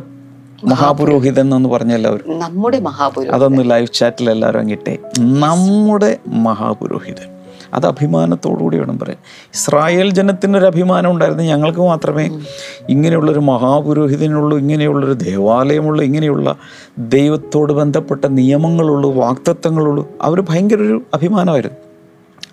മഹാപുരോഹിതൻ. 0.65 1.55
എന്ന് 1.55 1.69
പറഞ്ഞ 1.69 1.93
എല്ലാവരും. 1.93 2.39
നമ്മുടെ 2.39 2.79
മഹാപുരോഹിതൻ. 2.79 3.35
അതൊന്ന് 3.35 3.71
ലൈവ് 3.71 3.87
ചാറ്റിൽ 3.93 4.29
എല്ലാവരും 4.29 4.59
അങ്ങിട്ടെ 4.59 4.97
നമ്മുടെ 5.19 6.17
മഹാപുരോഹിതൻ. 6.27 7.36
അത് 7.73 7.85
അഭിമാനത്തോടുകൂടി 7.85 8.77
വേണം 8.77 8.99
പറയാൻ 8.99 9.17
ഇസ്രായേൽ 9.53 10.09
ജനത്തിനൊരു 10.09 10.65
അഭിമാനം 10.65 11.11
ഉണ്ടായിരുന്നു. 11.11 11.43
ഞങ്ങൾക്ക് 11.43 11.79
മാത്രമേ 11.79 12.41
ഇങ്ങനെയുള്ളൊരു 12.89 13.39
മഹാപുരോഹിതനുള്ളൂ 13.39 14.57
ഇങ്ങനെയുള്ളൊരു 14.57 15.13
ദേവാലയമുള്ളൂ 15.13 16.05
ഇങ്ങനെയുള്ള 16.05 16.55
ദൈവത്തോട് 16.97 17.73
ബന്ധപ്പെട്ട 17.73 18.25
നിയമങ്ങളുള്ളൂ 18.25 19.13
വാക്തത്വങ്ങളുള്ളൂ. 19.13 20.11
അവർ 20.21 20.41
ഭയങ്കര 20.49 20.77
ഒരു 20.77 21.01
അഭിമാനമായിരുന്നു. 21.13 21.77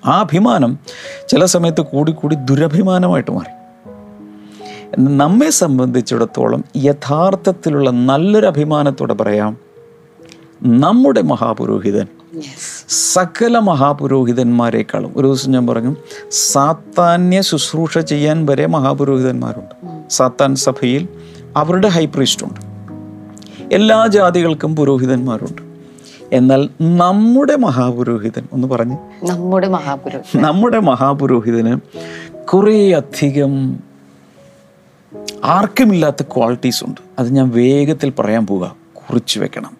ആ 0.06 0.20
അഭിമാനം 0.20 0.78
ചില 1.28 1.44
സമയത്ത് 1.44 1.80
കൂടിക്കൂടി 1.80 2.34
ദുരഭിമാനമായിട്ട് 2.34 3.30
മാറി. 3.30 3.64
നമ്മെ 4.98 5.50
സംബന്ധിച്ചിടത്തോളം 5.50 6.64
യഥാർത്ഥത്തിലുള്ള 6.76 7.90
നല്ലൊരു 7.90 8.46
അഭിമാനത്തോടെ 8.46 9.14
പറയാം 9.14 9.56
നമ്മുടെ 10.62 11.22
മഹാപുരോഹിതൻ 11.22 12.06
സകല 12.88 13.58
മഹാപുരോഹിതന്മാരെക്കാളും. 13.58 15.12
ഒരു 15.16 15.26
ദിവസം 15.26 15.50
ഞാൻ 15.50 15.66
പറഞ്ഞു 15.66 15.96
സാത്താന്യ 16.30 17.40
ശുശ്രൂഷ 17.40 17.98
ചെയ്യാൻ 17.98 18.46
വരെ 18.46 18.66
മഹാപുരോഹിതന്മാരുണ്ട്. 18.66 20.02
സാത്താൻ 20.10 20.54
സഭയിൽ 20.54 21.08
അവരുടെ 21.56 21.88
ഹൈപ്രീസ്റ്റുണ്ട് 21.88 22.74
എല്ലാ 23.74 24.06
ജാതികൾക്കും 24.06 24.76
പുരോഹിതന്മാരുണ്ട്. 24.76 25.62
എന്നാൽ 26.32 26.68
നമ്മുടെ 26.80 27.56
മഹാപുരോഹിതൻ 27.56 28.48
ഒന്ന് 28.52 28.68
പറഞ്ഞ്. 28.68 28.96
നമ്മുടെ 29.24 29.68
മഹാപുരോഹിതൻ. 29.68 30.42
നമ്മുടെ 30.42 30.78
മഹാപുരോഹിതന് 30.78 31.80
കുറേ 32.46 32.92
അധികം 32.92 33.80
ആർക്കുമില്ലാത്ത 35.44 36.22
ക്വാളിറ്റീസ് 36.22 36.84
ഉണ്ട്. 36.84 37.00
അത് 37.18 37.32
ഞാൻ 37.32 37.48
വേഗത്തിൽ 37.48 38.10
പറയാൻ 38.10 38.46
പോവുക. 38.46 38.76
കുറിച്ച് 38.94 39.40
വെക്കണം. 39.40 39.76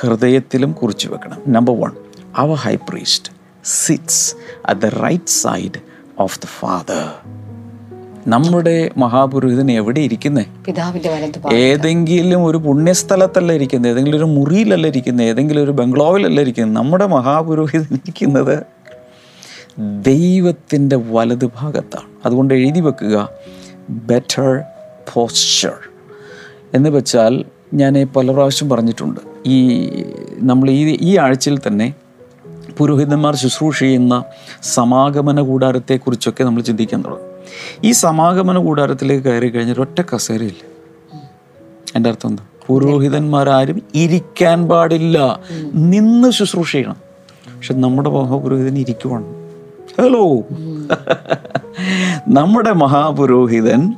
ഹൃദയത്തിലും 0.00 0.72
കുറിച്ച് 0.72 1.08
വെക്കണം. 1.08 1.38
Number 1.48 1.80
one 1.80 1.90
our 2.36 2.54
high 2.54 2.74
priest 2.76 3.30
sits 3.64 4.34
at 4.66 4.80
the 4.80 4.84
right 4.84 5.26
side 5.26 5.78
of 6.18 6.40
the 6.40 6.44
father 6.44 7.10
നമ്മുടെ 8.26 8.90
മഹാപുരോഹിതൻ 8.96 9.70
എവിടെ 9.72 10.00
ഇരിക്കുന്നേ? 10.00 10.44
ഏതെങ്കിലും 11.52 12.44
ഒരു 12.44 12.58
പുണ്യസ്ഥലത്തല്ല 12.58 13.52
ഇരിക്കുന്നത് 13.52 13.90
ഏതെങ്കിലും 13.92 14.16
ഒരു 14.16 14.24
മുറിയിലല്ല 14.24 14.86
ഇരിക്കുന്നത് 14.86 15.26
ഏതെങ്കിലും 15.26 15.62
ഒരു 15.62 15.70
ബംഗ്ലാവിലല്ല 15.70 16.40
ഇരിക്കുന്നത് 16.40 16.76
നമ്മുടെ 16.76 17.06
മഹാപുരോഹിതൻ 17.06 17.94
ഇരിക്കുന്നത് 17.94 18.66
ദൈവത്തിന്റെ 20.02 20.96
വലത് 20.96 21.46
ഭാഗത്താണ്. 21.46 22.08
അതുകൊണ്ട് 22.24 22.54
എഴുതി 22.54 22.80
വെക്കുക 22.80 23.28
ബെറ്റർ 23.90 24.62
പോസ്ചർ 25.14 25.74
എന്ന് 26.74 26.90
വെച്ചാൽ 26.90 27.44
ഞാൻ 27.74 28.06
പല 28.16 28.32
പ്രാവശ്യം 28.32 28.68
പറഞ്ഞിട്ടുണ്ട്. 28.68 29.20
ഈ 29.46 29.58
നമ്മൾ 30.36 30.70
ഈ 30.70 30.96
ഈ 31.00 31.16
ആഴ്ചയിൽ 31.16 31.60
തന്നെ 31.66 31.94
പുരോഹിതന്മാർ 32.78 33.36
ശുശ്രൂഷ 33.36 33.78
ചെയ്യുന്ന 33.78 34.24
സമാഗമന 34.62 35.40
കൂടാരത്തെക്കുറിച്ചൊക്കെ 35.40 36.44
നമ്മൾ 36.44 36.62
ചിന്തിക്കാൻ 36.62 37.04
തുടങ്ങും. 37.04 37.32
ഈ 37.84 37.90
സമാഗമന 37.90 38.58
കൂടാരത്തിലേക്ക് 38.58 39.24
കയറി 39.24 39.48
കഴിഞ്ഞാൽ 39.48 39.80
ഒറ്റ 39.80 40.00
കസേരയില്ല. 40.14 40.72
എന്റെ 41.96 42.10
അർത്ഥം 42.10 42.30
എന്താ? 42.30 42.42
പുരോഹിതന്മാരാരും 42.66 43.82
ഇരിക്കാൻ 43.94 44.68
പാടില്ല. 44.68 45.40
നിന്ന് 45.74 46.30
ശുശ്രൂഷ 46.30 46.72
ചെയ്യണം. 46.72 46.96
പക്ഷെ 47.56 47.74
നമ്മുടെ 47.74 48.10
മഹാപുരോഹിതൻ 48.10 48.78
ഇരിക്കുവാണ്. 48.78 49.24
ഹലോ. 50.00 50.38
നമ്മുടെ 52.28 52.72
മഹാപുരോഹിതൻ 52.72 53.94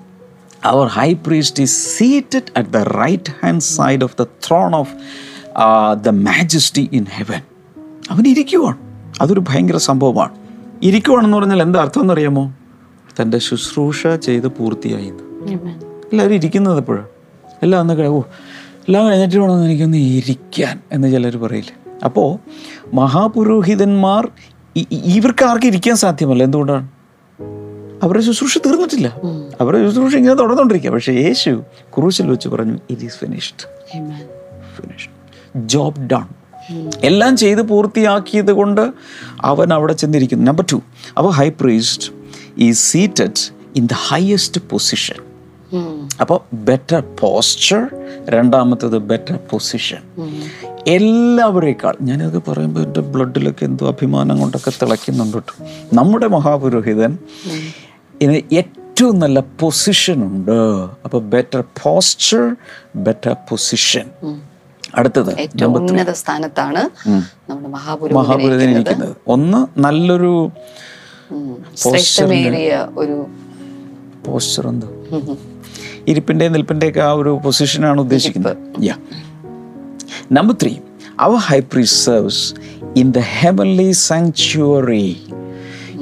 our 0.64 0.86
high 0.86 1.12
priest 1.12 1.62
is 1.62 1.98
seated 1.98 2.52
at 2.56 2.70
the 2.70 2.76
right 2.76 3.32
hand 3.44 3.60
side 3.60 4.04
of 4.04 4.16
the 4.20 4.22
throne 4.22 4.74
of 4.74 4.94
the 6.04 6.08
majesty 6.08 6.90
in 6.92 7.06
heaven. 7.10 7.40
അവൻ 8.10 8.26
ഇരിക്കുവാണ് 8.26 8.76
അതൊരു 9.20 9.40
ഭയങ്കര 9.48 9.76
സംഭവമാണ്. 9.76 10.34
ഇരിക്കുവാണെന്ന് 10.82 11.36
പറഞ്ഞാൽ 11.36 11.62
എന്താ 11.62 11.80
അർത്ഥം 11.80 12.00
എന്നറിയാമോ 12.00 12.54
തന്റെ 13.20 13.38
ശുശ്രൂഷ 13.38 14.06
ചെയ്ത് 14.06 14.48
പൂർത്തിയായി. 14.48 15.08
എല്ലാവരും 16.12 16.34
ഇരിക്കുന്നത് 16.34 16.78
എപ്പോഴാണ് 16.78 17.08
എല്ലാം 17.62 17.80
ഒന്ന് 17.80 17.94
കഴിവോ 17.94 18.20
എല്ലാം 18.74 19.08
കഴിഞ്ഞിട്ട് 19.08 19.38
വേണമെന്ന് 19.38 19.66
എനിക്കൊന്ന് 19.66 19.98
ഇരിക്കാൻ 19.98 20.80
എന്ന് 20.92 21.12
ചിലർ 21.12 21.36
പറയില്ല? 21.36 21.72
അപ്പോൾ 22.04 22.38
മഹാപുരോഹിതന്മാർ 22.94 24.28
ഇവർക്ക് 24.92 25.44
ആർക്കും 25.44 25.66
ഇരിക്കാൻ 25.66 25.96
സാധ്യമല്ല. 25.96 26.42
എന്തുകൊണ്ടാണ്? 26.44 26.88
അവരുടെ 28.02 28.22
ശുശ്രൂഷ 28.22 28.58
തീർന്നിട്ടില്ല. 28.58 29.08
അവരുടെ 29.60 29.88
ശുശ്രൂഷ 29.88 30.14
ഇങ്ങനെ 30.14 30.34
തുടർന്നുകൊണ്ടിരിക്കുക 30.34 30.90
പക്ഷേ 30.90 31.12
യേശു 31.12 31.62
ക്രൂശിൽ 31.98 32.28
വെച്ച് 32.28 32.48
പറഞ്ഞു 32.48 32.78
it 32.90 33.02
is 33.02 33.16
finished 33.16 33.66
finished 34.76 35.12
job 35.68 36.00
done 36.00 36.26
എല്ലാം 37.04 37.36
ചെയ്ത് 37.36 37.62
പൂർത്തിയാക്കിയത് 37.62 38.52
കൊണ്ട് 38.52 38.90
അവൻ 39.40 39.74
അവിടെ 39.74 39.92
ചെന്നിരിക്കുന്നു. 39.92 40.44
Number 40.44 40.64
two 40.72 40.82
our 41.18 41.28
high 41.28 41.48
priest 41.48 42.08
is 42.58 42.72
seated 42.72 43.40
in 43.76 43.86
the 43.86 43.92
highest 43.92 44.60
position 44.70 45.20
അപ്പോൾ 46.20 46.54
ബെറ്റർ 46.54 47.02
പോസ്ചർ 47.20 47.90
രണ്ടാമത്തത് 48.28 48.98
ബെറ്റർ 48.98 49.36
പൊസിഷൻ 49.36 50.02
എല്ലാവരേക്കാൾ 50.86 51.94
ഞാനത് 52.00 52.38
പറയുമ്പോൾ 52.48 52.80
എന്റെ 52.80 53.00
ബ്ലഡിലൊക്കെ 53.00 53.64
എന്തോ 53.64 53.88
അഭിമാനം 53.88 54.40
കൊണ്ടൊക്കെ 54.40 54.72
തിളയ്ക്കുന്നുണ്ട് 54.82 55.36
കേട്ടോ. 55.36 55.54
നമ്മുടെ 55.92 56.26
മഹാപുരോഹിതൻ 56.26 57.18
ഇതിന് 58.22 58.40
ഏറ്റവും 58.52 59.18
നല്ല 59.18 59.40
പൊസിഷൻ 59.40 60.22
ഉണ്ട്. 60.22 60.58
അപ്പോൾ 61.04 61.18
ബെറ്റർ 61.18 61.64
പോസ്ചർ 61.82 62.56
ബെറ്റർ 62.96 63.36
പൊസിഷൻ 63.50 64.06
അടുത്തത് 64.98 65.38
ഏറ്റവും 65.38 65.76
ഉന്നത 65.76 66.10
സ്ഥാനത്താണ് 66.10 66.82
നമ്മുടെ 67.50 67.68
മഹാപുരോഹിതൻ 67.68 68.20
മഹാപുരോഹിതൻ 68.20 68.70
ഇരിക്കുന്നത്. 68.70 69.16
ഒന്ന് 69.26 69.80
നല്ലൊരു 69.80 70.50
ഒരു 72.98 73.26
പോസ്റ്റർ 74.26 74.66
എന്ത് 74.68 74.86
ഇരിപ്പിന്റെ 76.08 76.48
നിൽപ്പിന്റെ 76.48 76.88
ഒക്കെ 76.88 77.00
ആ 77.00 77.12
ഒരു 77.12 77.40
പൊസിഷനാണ് 77.44 78.00
ഉദ്ദേശിക്കുന്നത്. 78.00 78.56
Yeah 78.82 78.94
number 80.32 80.56
three 80.62 80.76
our 81.20 81.36
high 81.36 81.60
priest serves 81.60 82.54
in 82.96 83.10
the 83.10 83.18
heavenly 83.18 83.90
sanctuary 83.92 85.06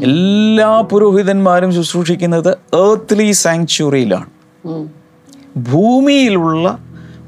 എല്ലാ 0.04 0.80
പുരോഹിതന്മാരും 0.80 1.74
ശുശ്രൂഷിക്കുന്നത് 1.74 2.50
ഏർത്ത്ലി 2.76 3.30
സാങ്ച്വറിയിലാണ്. 3.32 4.28
ഭൂമിയിലുള്ള 5.56 6.66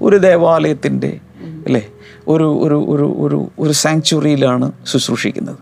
ഒരു 0.03 0.17
ദേവാലയത്തിന്റെ 0.17 1.21
അല്ലേ? 1.67 1.89
ഒരു 2.29 2.45
ഒരു 2.45 2.75
ഒരു 2.75 3.15
ഒരു 3.19 3.51
ഒരു 3.59 3.73
സാങ്ച്വറിയിലാണ് 3.73 4.73
ശുശ്രൂഷിക്കുന്നത്. 4.87 5.59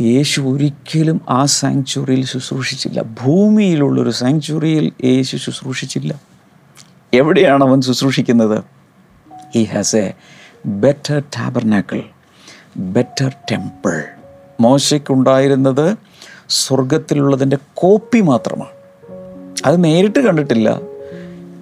യേശു 0.00 0.40
ഒരിക്കലും 0.40 1.20
ആ 1.28 1.44
സാങ്ച്വറിയിൽ 1.44 2.24
ശുശ്രൂഷിച്ചില്ല. 2.24 3.02
ഭൂമിയിലുള്ളൊരു 3.02 4.10
സാങ്ച്വറിയിൽ 4.10 4.92
യേശു 5.04 5.36
ശുശ്രൂഷിച്ചില്ല. 5.36 6.20
എവിടെയാണ് 7.14 7.64
അവൻ 7.64 7.80
ശുശ്രൂഷിക്കുന്നത്? 7.80 8.64
He 9.54 9.62
has 9.62 9.96
a 9.96 10.12
better 10.66 11.18
tabernacle 11.20 12.02
better 12.76 13.32
temple 13.52 14.02
മോശയ്ക്കുണ്ടായിരുന്നത് 14.60 15.96
സ്വർഗത്തിലുള്ളതിന്റെ 16.48 17.58
കോപ്പി 17.74 18.20
മാത്രമാണ്. 18.20 18.76
അത് 19.66 19.84
നേരിട്ട് 19.84 20.18
കണ്ടിട്ടില്ല. 20.18 20.80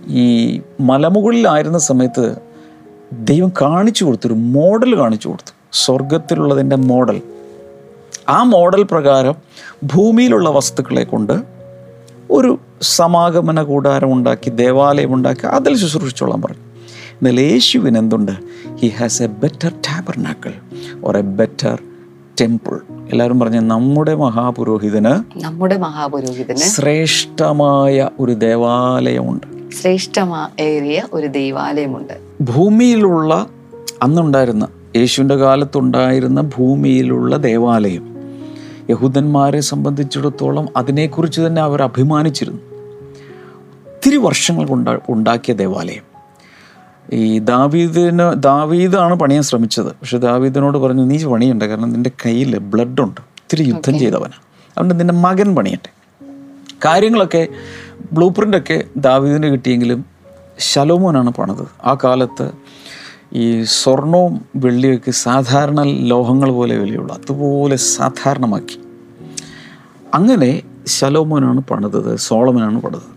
ഈ 0.09 0.61
മലമുകളിലായിരുന്ന 0.81 1.79
സമയത്ത് 1.79 2.37
ദൈവം 3.21 3.53
കാണിച്ചു 3.63 4.05
കൊടുത്തു 4.05 4.27
ഒരു 4.27 4.35
മോഡൽ 4.35 4.97
കാണിച്ചു 4.97 5.29
കൊടുത്തു. 5.29 5.55
സ്വർഗത്തിലുള്ളതിന്റെ 5.73 6.77
മോഡൽ. 6.77 7.21
ആ 8.29 8.43
മോഡൽ 8.43 8.83
പ്രകാരം 8.83 9.35
ഭൂമിയിലുള്ള 9.85 10.51
വസ്തുക്കളെ 10.51 11.05
കൊണ്ട് 11.05 11.43
ഒരു 12.31 12.59
സമാഗമന 12.83 13.63
കൂടാരം 13.63 14.13
ഉണ്ടാക്കി 14.13 14.51
ദേവാലയം 14.51 15.15
ഉണ്ടാക്കി 15.15 15.47
അതിൽ 15.47 15.77
ശുശ്രൂഷിച്ചോളാൻ 15.77 16.43
പറഞ്ഞു. 16.43 16.63
എന്നാൽ 16.93 17.41
യേശുവിന് 17.41 17.99
എന്തുണ്ട്? 17.99 18.33
He 18.77 18.89
has 18.89 19.23
a 19.23 19.27
better 19.27 19.69
tabernacle 19.69 20.53
or 21.05 21.17
a 21.17 21.21
better 21.21 21.83
temple 22.41 22.81
എല്ലാവരും 23.11 23.41
പറഞ്ഞ 23.41 23.59
നമ്മുടെ 23.59 24.15
മഹാപുരോഹിതന് 24.15 25.45
നമ്മുടെ 25.45 25.77
മഹാപുരോഹിതന് 25.77 26.57
ശ്രേഷ്ഠമായ 26.57 28.09
ഒരു 28.21 28.33
ദേവാലയമുണ്ട്. 28.33 29.54
ശ്രേഷ്ഠമേറിയ 29.81 31.03
ഒരു 31.13 31.27
ദൈവാലയമുണ്ട്. 31.27 32.15
ഭൂമിയിലുള്ള 32.43 33.47
അന്നുണ്ടായിരുന്ന 34.03 34.69
യേശുവിന്റെ 34.97 35.35
കാലത്തുണ്ടായിരുന്ന 35.35 36.41
ഭൂമിയിലുള്ള 36.41 37.37
ദേവാലയം 37.37 38.17
യഹൂദന്മാരെ 38.91 39.61
സംബന്ധിച്ചിടത്തോളം 39.61 40.69
അതിനെക്കുറിച്ച് 40.77 41.41
തന്നെ 41.41 41.63
അവർ 41.63 41.83
അഭിമാനിച്ചിരുന്നു. 41.83 42.61
ഒത്തിരി 43.87 44.17
വർഷങ്ങൾ 44.17 44.67
കൊണ്ട 44.67 44.89
ഉണ്ടാക്കിയ 45.09 45.55
ദേവാലയം. 45.55 46.03
ഈ 47.13 47.39
ദാവീദിന് 47.39 48.43
ദാവീദാണ് 48.43 49.15
പണിയാൻ 49.15 49.43
ശ്രമിച്ചത്. 49.43 49.87
പക്ഷെ 49.87 50.19
ദാവീദിനോട് 50.19 50.79
പറഞ്ഞു 50.79 51.03
നീ 51.03 51.25
പണിയണ്ട 51.25 51.63
കാരണം 51.63 51.93
നിന്റെ 51.93 52.11
കയ്യിൽ 52.27 52.59
ബ്ലഡ് 52.59 53.01
ഉണ്ട് 53.01 53.21
ഒത്തിരി 53.21 53.63
യുദ്ധം 53.63 53.99
ചെയ്തവനാണ് 53.99 54.41
അതുകൊണ്ട് 54.71 55.01
നിന്റെ 55.01 55.15
മകൻ 55.15 55.55
പണിയട്ടെ. 55.55 55.91
കാര്യങ്ങളൊക്കെ 56.85 57.47
ബ്ലൂ 58.13 58.31
പ്രിന്റൊക്കെ 58.31 58.85
ദാവീദിന് 58.97 59.47
കിട്ടിയെങ്കിലും 59.47 60.05
ശലോമോനാണ് 60.59 61.31
പണിത്. 61.31 61.67
ആ 61.85 61.97
കാലത്ത് 62.05 62.53
ഈ 63.35 63.63
സ്വർണവും 63.63 64.45
വെള്ളിയൊക്കെ 64.57 65.11
സാധാരണ 65.11 65.83
ലോഹങ്ങൾ 65.83 66.51
പോലെ 66.51 66.77
വിലയുള്ളൂ 66.79 67.15
അതുപോലെ 67.15 67.77
സാധാരണമാക്കി. 67.77 68.79
അങ്ങനെ 70.15 70.63
ശലോമോനാണ് 70.87 71.61
പണിതത് 71.61 72.17
സോളമനാണ് 72.17 72.81
പണിതത്. 72.83 73.15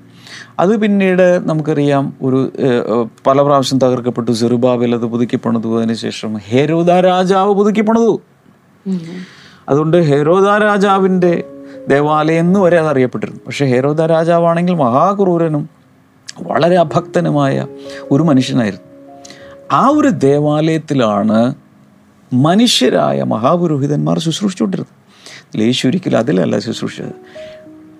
അത് 0.59 0.81
പിന്നീട് 0.81 1.49
നമുക്കറിയാം 1.49 2.13
ഒരു 2.21 2.51
പല 3.27 3.41
പ്രാവശ്യം 3.41 3.79
തകർക്കപ്പെട്ടു. 3.79 4.31
സെറുബാബിൽ 4.31 4.95
അത് 4.95 5.05
പുതുക്കി 5.05 5.35
പണിതു. 5.35 5.77
അതിനുശേഷം 5.77 6.33
ഹേരോദ 6.37 6.91
രാജാവ് 6.91 7.53
പുതുക്കി 7.53 7.81
പണിതു. 7.81 8.21
അതുകൊണ്ട് 9.69 9.97
ഹെരോദ 9.97 10.47
രാജാവിന്റെ 10.47 11.43
ദേവാലയം 11.89 12.39
എന്ന് 12.39 12.59
വരെ 12.59 12.79
അത് 12.79 12.87
അറിയപ്പെട്ടിരുന്നു 12.87 13.39
പക്ഷേ 13.47 13.65
ഹേരോദ 13.65 14.01
രാജാവാണെങ്കിൽ 14.01 14.73
മഹാക്രൂരനും 14.73 15.69
വളരെ 16.41 16.77
അഭക്തനുമായ 16.77 17.67
ഒരു 18.11 18.23
മനുഷ്യനായിരുന്നു. 18.23 18.87
ആ 19.71 19.87
ഒരു 19.87 20.07
ദേവാലയത്തിലാണ് 20.07 21.55
മനുഷ്യരായ 22.33 23.23
മഹാപുരോഹിതന്മാർ 23.23 24.19
ശുശ്രൂഷിച്ചുകൊണ്ടിരുന്നത്. 24.19 24.97
യേശു 25.59 25.87
ഒരിക്കലും 25.87 26.17
അതിലല്ല 26.17 26.59
ശുശ്രൂഷിച്ചത്. 26.59 27.13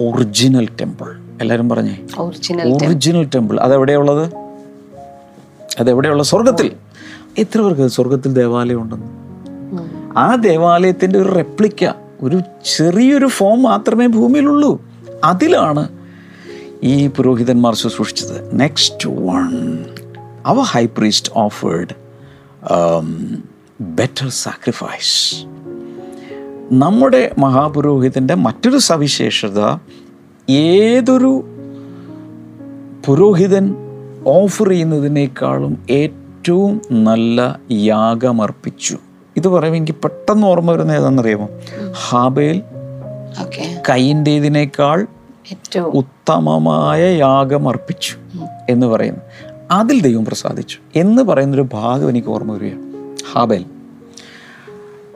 ഒറിജിനൽ 0.02 0.68
ടെമ്പിൾ. 0.82 1.06
എല്ലാവരും 1.42 1.70
പറഞ്ഞേ? 1.70 1.98
Original 2.86 3.30
temple. 3.36 3.60
അതെവിടെയുള്ളത്? 3.60 4.34
അതെവിടെയുള്ള 5.80 6.24
സ്വർഗത്തിൽ 6.24 6.72
എത്ര 7.38 7.62
പേർക്ക് 7.62 7.88
സ്വർഗത്തിൽ 7.88 8.34
ദേവാലയം 8.34 8.82
ഉണ്ടെന്ന്? 8.82 9.08
ആ 10.18 10.36
ദേവാലയത്തിന്റെ 10.36 11.20
ഒരു 11.20 11.30
റെപ്ലിക്ക 11.36 12.07
ഒരു 12.22 12.42
ചെറിയൊരു 12.78 13.26
ഫോം 13.26 13.62
മാത്രമേ 13.62 14.08
ഭൂമിയിലുള്ളൂ. 14.08 14.82
അതിലാണ് 15.24 15.90
ഈ 16.84 17.08
പുരോഹിതന്മാർ 17.08 17.76
ശുശ്രൂഷിച്ചത്. 17.76 18.60
Next 18.60 19.10
one 19.10 19.78
our 20.46 20.62
high 20.62 20.86
priest 20.86 21.32
offered 21.36 21.94
better 23.82 24.30
sacrifice 24.30 25.46
നമ്മുടെ 26.72 27.36
മഹാപുരോഹിതന്റെ 27.38 28.36
മറ്റൊരു 28.36 28.78
സവിശേഷത 28.78 29.60
ഏതൊരു 30.52 31.34
പുരോഹിതൻ 33.06 33.76
ഓഫർ 34.28 34.70
ചെയ്യുന്നതിനേക്കാളും 34.70 35.84
ഏറ്റവും 35.90 36.82
നല്ല 36.92 37.60
യാഗമർപ്പിച്ചു. 37.72 38.98
ഇത് 39.38 39.48
പറയുമ്പോൾ 39.48 39.78
എനിക്ക് 39.78 39.96
പെട്ടെന്ന് 39.96 40.48
ഓർമ്മ 40.48 40.72
വരുന്ന 40.72 40.92
ഏതാണെന്നറിയാമോ? 40.92 41.50
ഹാബേൽ 42.10 42.62
കൈന്റേതിനേക്കാൾ 43.90 45.08
ഉത്തമമായ 45.80 47.12
യാഗമർപ്പിച്ചു 47.16 48.16
എന്ന് 48.70 48.88
പറയുന്നു. 48.88 49.22
അതിൽ 49.72 50.02
ദൈവം 50.02 50.26
പ്രസാദിച്ചു 50.26 50.78
എന്ന് 50.96 51.24
പറയുന്നൊരു 51.24 51.68
ഭാഗം 51.74 52.10
എനിക്ക് 52.10 52.28
ഓർമ്മ 52.28 52.54
വരികയാണ്. 52.54 52.84
ഹാബേൽ. 53.34 53.66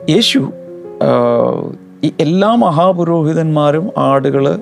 യേശു 0.08 0.52
ഈ 2.04 2.12
എല്ലാ 2.20 2.54
മഹാപുരോഹിതന്മാരും 2.54 3.90
ആടുകൾ 3.98 4.58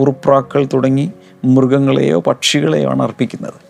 കുറുപ്രാക്കൾ 0.00 0.68
തുടങ്ങി 0.72 1.12
മൃഗങ്ങളെയോ 1.44 2.20
പക്ഷികളെയോ 2.20 2.90
ആണ് 2.90 3.02
അർപ്പിക്കുന്നത്. 3.02 3.60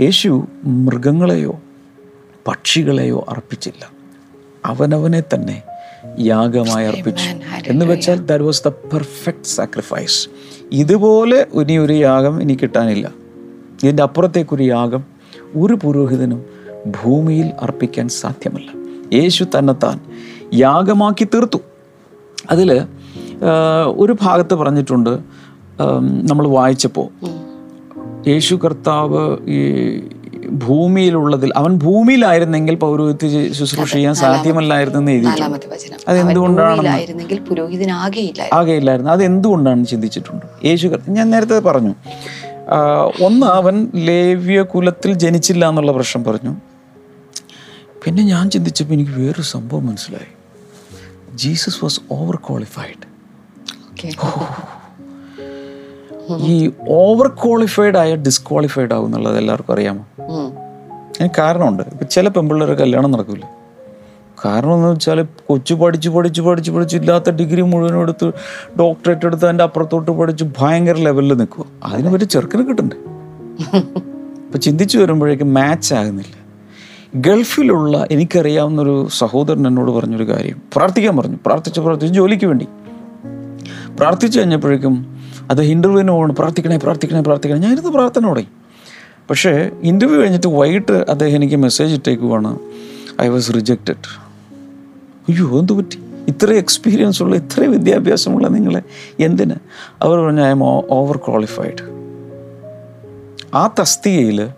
യേശു 0.00 0.46
മൃഗങ്ങളെയോ 0.64 1.54
പക്ഷികളെയോ 2.48 3.24
അർപ്പിച്ചില്ല. 3.28 4.01
അവനവനെ 4.66 5.22
തന്നെ 5.34 5.56
യാഗമായി 6.18 6.86
അർപ്പിച്ചു. 6.86 7.28
എന്ന് 7.70 7.84
വെച്ചാൽ 7.84 8.18
that 8.28 8.44
was 8.44 8.62
the 8.64 8.70
perfect 8.92 9.50
sacrifice 9.56 10.20
ഇതുപോലെ 10.72 11.38
ഇനി 11.60 11.76
ഒരു 11.78 11.92
യാഗം 11.92 12.34
ഇനി 12.42 12.54
കിട്ടാനില്ല. 12.62 13.06
ഇതിന്റെ 13.82 14.02
അപ്പുറത്തേക്കൊരു 14.02 14.62
യാഗം 14.62 15.02
ഒരു 15.56 15.74
പുരോഹിതനും 15.82 16.40
ഭൂമിയിൽ 16.98 17.48
അർപ്പിക്കാൻ 17.60 18.06
സാധ്യമല്ല. 18.22 18.70
യേശു 19.18 19.44
തന്നെത്താൻ 19.44 19.96
യാഗമാക്കി 20.54 21.24
തീർത്തു. 21.34 21.60
അതിൽ 22.50 22.70
ഒരു 24.02 24.12
ഭാഗത്ത് 24.22 24.54
പറഞ്ഞിട്ടുണ്ട് 24.54 25.12
നമ്മൾ 26.30 26.44
വായിച്ചപ്പോൾ 26.48 27.08
യേശു 28.30 28.54
കർത്താവ് 28.54 29.22
ഈ 29.56 29.60
ഭൂമിയിലുള്ളതിൽ 30.48 31.52
അവൻ 31.56 31.76
ഭൂമിയിലായിരുന്നെങ്കിൽ 31.76 32.74
പൗരോഹിത്യ 32.74 33.52
ശുശ്രൂഷ 33.52 33.92
ചെയ്യാൻ 33.92 34.14
സാധ്യമല്ലായിരുന്നെന്ന് 34.14 35.12
വചനം. 35.68 35.98
അതെന്തുകൊണ്ടാണ് 36.08 36.88
ആകെയില്ലായിരുന്നു 38.52 39.10
അത് 39.10 39.24
എന്തുകൊണ്ടാണ് 39.24 39.86
ചിന്തിച്ചിട്ടുണ്ട്? 39.86 40.46
യേശു 40.64 40.88
ഞാൻ 41.08 41.30
നേരത്തെ 41.30 41.58
പറഞ്ഞു. 41.58 41.94
ഒന്ന് 43.22 43.46
അവൻ 43.46 43.90
ലേവ്യ 43.94 44.62
കുലത്തിൽ 44.62 45.12
ജനിച്ചില്ല 45.12 45.68
എന്നുള്ള 45.68 45.92
പ്രശ്നം 45.92 46.24
പറഞ്ഞു. 46.24 46.56
പിന്നെ 48.04 48.22
ഞാൻ 48.22 48.50
ചിന്തിച്ചപ്പോൾ 48.50 48.94
എനിക്ക് 48.94 49.12
വേറൊരു 49.12 49.42
സംഭവം 49.42 49.86
മനസ്സിലായി. 49.86 50.30
Jesus 51.36 51.84
was 51.84 52.00
over 52.10 52.34
qualified. 52.36 53.04
Okay 53.92 54.08
ഈ 56.40 56.70
ഓവർ 56.88 57.28
ക്വാളിഫൈഡ് 57.28 57.96
ആയ 57.96 58.16
ഡിസ്ക്വാളിഫൈഡ് 58.16 58.92
ആവും 58.92 59.06
എന്നുള്ളത് 59.06 59.38
എല്ലാവർക്കും 59.38 59.72
അറിയാമോ? 59.72 60.06
അതിന് 60.20 61.28
കാരണമുണ്ട്. 61.38 61.82
ഇപ്പം 61.82 62.08
ചില 62.08 62.28
പെമ്പിള്ളേരെ 62.28 62.74
കല്യാണം 62.74 63.10
നടക്കില്ല 63.10 63.62
കാരണം 64.44 64.74
എന്ന് 64.74 64.88
വെച്ചാൽ 64.88 65.22
കൊച്ചു 65.22 65.74
പഠിച്ച് 65.74 66.08
പഠിച്ച് 66.08 66.40
പഠിച്ച് 66.40 66.70
പഠിച്ച് 66.70 66.96
ഇല്ലാത്ത 66.96 67.30
ഡിഗ്രി 67.30 67.62
മുഴുവനും 67.62 68.00
എടുത്ത് 68.00 68.32
ഡോക്ടറേറ്റ് 68.78 69.26
എടുത്ത് 69.26 69.44
അതിന്റെ 69.44 69.64
അപ്പുറത്തോട്ട് 69.64 70.10
പഠിച്ച് 70.10 70.44
ഭയങ്കര 70.58 70.94
ലെവലിൽ 70.94 71.34
നിൽക്കുക 71.34 71.64
അതിന് 71.84 72.12
പറ്റി 72.12 72.24
ചെറുക്കിന് 72.24 72.68
കിട്ടണ്ടേ 72.68 72.96
ഇപ്പം 74.36 74.60
ചിന്തിച്ചു 74.60 74.98
വരുമ്പോഴേക്കും 74.98 75.54
മാച്ച് 75.54 75.94
ആകുന്നില്ല. 75.94 76.42
ഗൾഫിലുള്ള 77.14 78.06
എനിക്കറിയാവുന്നൊരു 78.10 79.08
സഹോദരൻ 79.10 79.66
എന്നോട് 79.66 79.90
പറഞ്ഞൊരു 79.90 80.28
കാര്യം. 80.28 80.62
പ്രാർത്ഥിക്കാൻ 80.76 81.16
പറഞ്ഞു. 81.16 81.36
പ്രാർത്ഥിച്ച് 81.46 81.80
പ്രാർത്ഥിച്ച് 81.80 82.14
ജോലിക്ക് 82.14 82.46
വേണ്ടി. 82.46 82.66
പ്രാർത്ഥിച്ചു 83.96 84.38
കഴിഞ്ഞപ്പോഴേക്കും 84.38 85.11
അത് 85.50 85.62
ഇന്റർവ്യൂവിന് 85.62 86.08
പോകണം 86.08 86.34
പ്രാർത്ഥിക്കണേ 86.34 86.76
പ്രാർത്ഥിക്കണേ 86.76 87.20
പ്രാർത്ഥിക്കണേ. 87.20 87.60
ഞാനിരുന്ന് 87.60 87.90
പ്രാർത്ഥന 87.90 88.28
തുടങ്ങി. 88.28 88.48
പക്ഷേ 89.30 89.70
ഇന്റർവ്യൂ 89.82 90.20
കഴിഞ്ഞിട്ട് 90.20 90.46
വൈകിട്ട് 90.46 90.92
അദ്ദേഹം 90.92 91.36
എനിക്ക് 91.36 91.56
മെസ്സേജ് 91.56 91.94
ഇട്ടേക്കുവാണ് 91.94 92.58
ഐ 93.22 93.28
വാസ് 93.28 93.54
റിജക്റ്റഡ് 93.54 94.22
അയ്യോ 95.28 95.58
എന്ത് 95.58 95.72
പറ്റി? 95.72 95.98
ഇത്രയും 96.28 96.58
എക്സ്പീരിയൻസ് 96.58 97.22
ഉള്ള 97.22 97.36
ഇത്രയും 97.36 97.72
വിദ്യാഭ്യാസമുള്ള 97.72 98.48
നിങ്ങളെ 98.48 98.82
എന്തിന്? 99.20 99.54
അവർ 100.02 100.18
പറഞ്ഞു 100.18 100.42
ഐ 100.42 100.50
എം 100.50 100.64
ഓവർ 100.90 101.16
ക്വാളിഫൈഡ് 101.16 101.82
ആ 103.54 103.70
തസ്തികയിൽ 103.80 104.48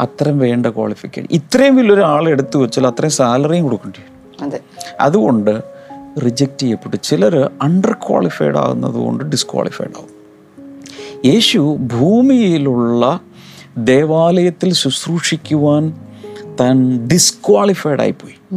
അത്രയും 0.00 0.38
വേണ്ട 0.38 0.66
ക്വാളിഫിക്കേഷൻ 0.66 1.28
ഇത്രയും 1.30 1.76
വലിയൊരു 1.76 2.00
ആളെ 2.00 2.30
എടുത്തു 2.30 2.58
വെച്ചാൽ 2.58 2.86
അത്രയും 2.86 3.10
സാലറിയും 3.10 3.64
കൊടുക്കേണ്ടി 3.64 4.56
അതുകൊണ്ട് 5.00 5.73
റിജക്റ്റ് 6.24 6.58
ചെയ്യപ്പെട്ടു. 6.58 6.96
ചിലർ 6.96 7.50
അണ്ടർ 7.62 7.92
ക്വാളിഫൈഡ് 7.92 8.56
ആകുന്നത് 8.56 8.94
കൊണ്ട് 8.94 9.24
ഡിസ്ക്വാളിഫൈഡ് 9.24 9.88
ആകും 9.88 10.14
യേശു 11.24 11.58
ഭൂമിയിലുള്ള 11.80 13.20
ദേവാലയത്തിൽ 13.78 14.72
ശുശ്രൂഷിക്കുവാൻ 14.72 15.94
താൻ 16.60 17.06
ഡിസ്ക്വാളിഫൈഡ് 17.06 18.00
ആയിപ്പോയി. 18.00 18.54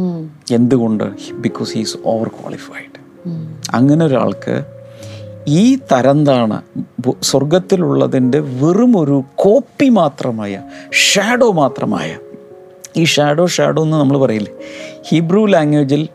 എന്തുകൊണ്ട്? 0.54 1.32
ബിക്കോസ് 1.32 1.74
ഹീസ് 1.74 1.96
ഓവർ 2.06 2.28
ക്വാളിഫൈഡ് 2.28 2.98
അങ്ങനെ 3.74 4.06
ഒരാൾക്ക് 4.06 4.64
ഈ 5.48 5.76
തരന്താണ് 5.76 6.62
ഭു- 7.00 7.16
സ്വർഗത്തിലുള്ളതിന്റെ 7.22 8.38
വെറും 8.38 8.98
ഒരു 8.98 9.22
കോപ്പി 9.34 9.88
മാത്രമായ 9.88 10.62
ഷാഡോ 10.92 11.52
മാത്രമായ 11.52 12.18
ഈ 12.96 13.04
ഷാഡോ 13.04 13.46
ഷാഡോ 13.46 13.82
എന്ന് 13.82 13.96
നമ്മൾ 13.96 14.18
പറയില്ലേ? 14.18 14.52
ഹീബ്രു 15.08 15.44
ലാംഗ്വേജിൽ 15.44 16.08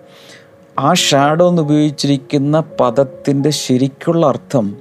ആ 0.79 0.93
ഷാഡോ 0.93 1.49
എന്ന് 1.49 1.61
ഉപയോഗിച്ചിരിക്കുന്ന 1.61 2.63
പദത്തിന്റെ 2.79 3.49
ശരിക്കുള്ള 3.49 4.25
അർത്ഥം 4.25 4.77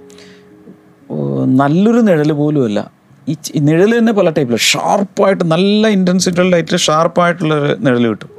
നല്ലൊരു 1.44 1.98
നിഴൽ 1.98 2.32
പോലുമല്ല 2.32 2.90
ഈ 3.28 3.36
നിഴൽ 3.58 3.98
തന്നെ 3.98 4.12
പല 4.12 4.30
ടൈപ്പിൽ 4.30 4.56
ഷാർപ്പായിട്ട് 4.56 5.44
നല്ല 5.44 5.88
ഇന്റൻസിറ്റിയുള്ള 5.88 6.50
ലൈറ്റിൽ 6.56 6.76
ഷാർപ്പായിട്ടുള്ളൊരു 6.76 7.76
നിഴൽ 7.80 8.06
കിട്ടും. 8.06 8.30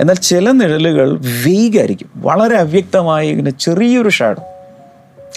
എന്നാൽ 0.00 0.14
ചില 0.14 0.50
നിഴലുകൾ 0.50 1.20
വെയ്ഗായിരിക്കും 1.44 2.10
വളരെ 2.16 2.56
അവ്യക്തമായി 2.56 3.28
ഇങ്ങനെ 3.28 3.50
ചെറിയൊരു 3.50 4.08
ഷാഡോ 4.08 4.42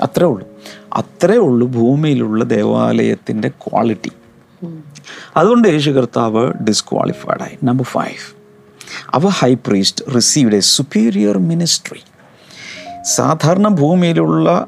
അത്രേ 0.04 0.26
ഉള്ളൂ. 0.26 0.48
അത്രേ 0.94 1.38
ഉള്ളൂ 1.38 1.68
ഭൂമിയിലുള്ള 1.68 2.44
ദേവാലയത്തിന്റെ 2.44 3.50
ക്വാളിറ്റി 3.50 4.12
അതുകൊണ്ട് 5.38 5.68
യേശു 5.68 5.92
കർത്താവ് 5.92 6.54
ഡിസ്ക്വാളിഫൈഡായി 6.54 7.58
number 7.64 7.86
five 7.86 8.39
our 9.14 9.28
high 9.28 9.54
priest 9.54 10.16
received 10.16 10.56
a 10.56 10.60
superior 10.60 11.38
ministry. 11.38 12.00
സാധാരണ 13.16 13.68
ഭൂമിയിലുള്ള 13.68 14.68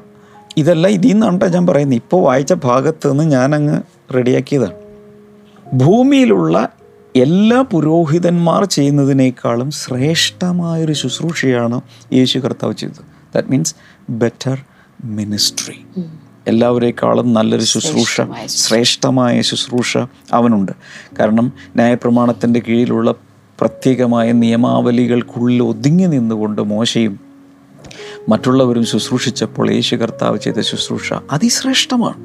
ഇതല്ല 0.56 0.86
ഇതിൽ 0.88 1.12
നിന്നാണ് 1.12 1.52
ഞാൻ 1.52 1.66
പറയുന്നത്. 1.66 1.98
ഇപ്പോൾ 1.98 2.22
വായിച്ച 2.22 2.52
ഭാഗത്ത് 2.52 3.10
നിന്ന് 3.10 3.24
ഞാനങ്ങ് 3.24 3.82
റെഡിയാക്കിയതാണ്. 4.14 4.74
ഭൂമിയിലുള്ള 5.74 6.68
എല്ലാ 7.16 7.60
പുരോഹിതന്മാർ 7.60 8.64
ചെയ്യുന്നതിനേക്കാളും 8.64 9.70
ശ്രേഷ്ഠമായൊരു 9.70 10.92
ശുശ്രൂഷയാണ് 10.92 11.80
യേശു 12.12 12.38
കർത്താവ് 12.38 12.74
ചെയ്തത്. 12.74 13.04
ദാറ്റ് 13.34 13.48
മീൻസ് 13.48 13.74
ബെറ്റർ 14.10 14.58
മിനിസ്ട്രി 15.04 15.86
എല്ലാവരേക്കാളും 16.46 17.32
നല്ലൊരു 17.32 17.64
ശുശ്രൂഷ. 17.64 18.20
ശ്രേഷ്ഠമായ 18.46 19.42
ശുശ്രൂഷ 19.42 19.98
അവനുണ്ട്. 20.32 20.72
കാരണം 21.18 21.52
ന്യായപ്രമാണത്തിന്റെ 21.76 22.60
കീഴിലുള്ള 22.60 23.14
പ്രത്യേകമായ 23.62 24.28
നിയമാവലികൾക്കുള്ളിൽ 24.32 25.62
ഒതുങ്ങി 25.62 26.06
നിന്നുകൊണ്ട് 26.06 26.62
മോശയും 26.62 27.20
മറ്റുള്ളവരും 28.28 28.84
ശുശ്രൂഷിച്ചപ്പോൾ 28.86 29.66
യേശു 29.72 29.96
കർത്താവ് 29.96 30.38
ചെയ്ത 30.38 30.60
ശുശ്രൂഷ 30.60 31.12
അതിശ്രേഷ്ഠമാണ്. 31.30 32.18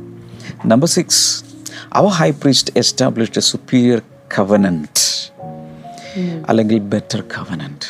Number 0.65 0.87
six 0.87 1.23
our 1.93 2.09
high 2.09 2.29
priest 2.31 2.73
established 2.77 3.37
a 3.37 3.41
superior 3.41 4.01
covenant 4.37 5.03
അല്ലെങ്കിൽ 6.49 6.79
ബെറ്റർ 6.93 7.21
കവനന്റ് 7.35 7.87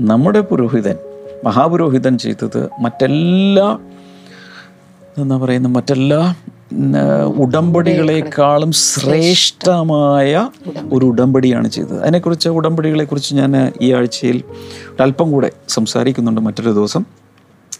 നമ്മുടെ 0.00 0.40
പുരോഹിതൻ 0.40 0.96
മഹാപുരോഹിതൻ 1.44 2.18
ചെയ്തത് 2.18 2.68
മറ്റെല്ലാ 2.80 3.68
എന്താ 5.18 5.36
പറയുന്ന 5.36 5.68
മറ്റെല്ലാ 5.68 6.20
ഉടമ്പടികളെക്കാളും 7.36 8.72
ശ്രേഷ്ഠമായ 8.72 10.50
ഒരു 10.92 11.04
ഉടമ്പടിയാണ് 11.04 11.68
ചെയ്തത്. 11.68 12.02
അതിനെക്കുറിച്ച് 12.02 12.48
ഉടമ്പടികളെക്കുറിച്ച് 12.48 13.34
ഞാൻ 13.34 13.72
ഈ 13.82 13.92
ആഴ്ചയിൽ 13.92 14.42
അല്പം 15.00 15.32
കൂടെ 15.32 15.50
സംസാരിക്കുന്നുണ്ട് 15.68 16.40
മറ്റൊരു 16.40 16.70
ദിവസം. 16.70 17.04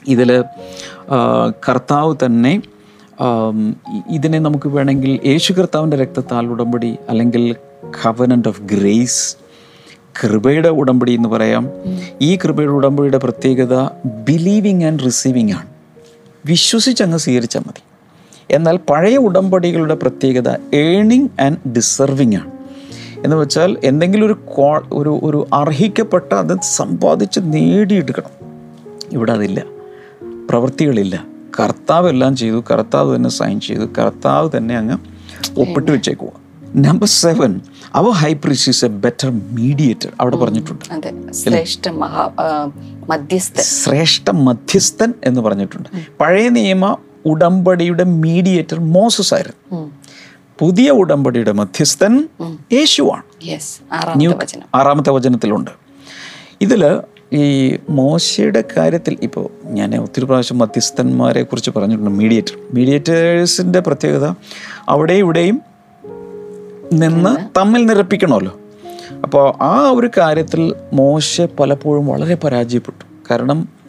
ഇതിൽ 0.09 0.31
കർത്താവ് 1.69 2.17
തന്നെ 2.25 2.63
ഇതിനെ 4.11 4.39
നമുക്ക് 4.39 4.69
വേണമെങ്കിൽ 4.69 5.21
യേശു 5.27 5.53
കർത്താവിന്റെ 5.53 5.97
രക്തത്താൽ 5.97 6.47
ഉടമ്പടി 6.47 6.97
അല്ലെങ്കിൽ 7.09 7.45
കവനന്റ് 8.05 8.49
ഓഫ് 8.49 8.63
ഗ്രേസ് 8.63 9.37
കൃപയുടെ 10.23 10.69
ഉടമ്പടി 10.69 11.13
എന്ന് 11.13 11.29
പറയാം. 11.29 11.65
ഈ 12.21 12.37
കൃപയുടെ 12.37 12.73
ഉടമ്പടിയുടെ 12.73 13.19
പ്രത്യേകത 13.19 13.75
ബിലീവിങ് 14.29 14.85
ആൻഡ് 14.85 15.05
റിസീവിങ് 15.05 15.53
ആണ്. 15.53 15.67
വിശ്വസിച്ചങ്ങ് 16.47 17.19
സ്വീകരിച്ചാൽ 17.19 17.61
മതി. 17.61 17.83
എന്നാൽ 18.53 18.77
പഴയ 18.77 19.17
ഉടമ്പടികളുടെ 19.17 19.95
പ്രത്യേകത 19.95 20.75
ഏണിങ് 20.75 21.29
ആൻഡ് 21.41 21.69
ഡിസർവിങ് 21.69 22.37
ആണ്. 22.37 22.51
എന്ന് 23.25 23.37
വെച്ചാൽ 23.37 23.77
എന്തെങ്കിലും 23.85 24.27
ഒരു 24.27 24.33
കോ 24.33 24.83
ഒരു 24.93 25.21
ഒരു 25.23 25.47
അർഹിക്കപ്പെട്ട 25.55 26.33
അത് 26.33 26.57
സമ്പാദിച്ച് 26.63 27.41
നേടിയെടുക്കണം. 27.43 28.47
ഇവിടെ 29.13 29.33
അതില്ല. 29.33 29.65
പ്രവൃത്തികളില്ല. 30.51 31.25
കർത്താവ് 31.61 32.09
എല്ലാം 32.09 32.37
ചെയ്തു 32.37 32.65
കർത്താവ് 32.71 33.17
തന്നെ 33.17 33.31
സൈൻ 33.31 33.61
ചെയ്തു 33.61 33.85
കർത്താവ് 33.99 34.51
തന്നെ 34.57 34.77
അങ്ങ് 34.77 34.99
ഒപ്പിട്ട് 35.61 35.91
വെച്ചേക്കുക 35.91 36.29
number 36.77 37.07
seven 37.07 37.61
our 37.95 38.11
high 38.11 38.35
priest 38.35 38.69
is 38.69 38.85
a 38.85 38.89
better 38.89 39.31
mediator 39.31 40.09
അവിടെ 40.21 40.37
പറഞ്ഞിട്ടുണ്ട്. 40.37 41.33
ശ്രേഷ്ഠ 41.33 41.89
മധ്യസ്ഥൻ. 41.89 43.63
ശ്രേഷ്ഠ 43.63 44.31
മധ്യസ്ഥൻ 44.31 45.15
എന്ന് 45.25 45.41
പറഞ്ഞിട്ടുണ്ട്. 45.41 45.89
പഴയ 46.21 46.49
നിയമ 46.49 46.97
ഉടമ്പടിയുടെ 47.27 48.05
മീഡിയേറ്റർ 48.05 48.81
മോസസ് 48.81 49.35
ആയിരുന്നു. 49.35 49.91
പുതിയ 50.59 50.91
ഉടമ്പടിയുടെ 50.91 51.53
മധ്യസ്ഥൻ 51.53 52.29
യേശുവാണ്. 52.73 53.23
ആറാമത്തെ 54.75 55.11
വചനത്തിലുണ്ട്. 55.11 55.71
ഇതിൽ 56.61 57.01
ഈ 57.33 57.79
മോശയുടെ 57.89 58.65
കാര്യത്തിൽ 58.77 59.19
ഇപ്പോൾ 59.23 59.51
ഞാൻ 59.65 59.97
ഒത്തിരി 59.97 60.25
പ്രാവശ്യം 60.25 60.59
മധ്യസ്ഥന്മാരെ 60.59 61.43
കുറിച്ച് 61.43 61.71
പറഞ്ഞിട്ടുണ്ട്. 61.71 62.11
മീഡിയേറ്റർ 62.11 62.59
മീഡിയേറ്റേഴ്സിന്റെ 62.73 63.81
പ്രത്യേകത 63.81 64.35
അവിടെ 64.89 65.13
ഇവിടെയും 65.13 65.63
നിന്ന് 66.93 67.59
തമ്മിൽ 67.59 67.87
നിരപ്പിക്കണമല്ലോ. 67.87 68.59
അപ്പോൾ 69.23 69.63
ആ 69.63 69.91
ഒരു 69.91 70.11
കാര്യത്തിൽ 70.19 70.75
മോശ 70.93 71.41
പലപ്പോഴും 71.41 72.07
വളരെ 72.07 72.35
പരാജയപ്പെട്ടു. 72.35 73.05
കാരണം 73.31 73.82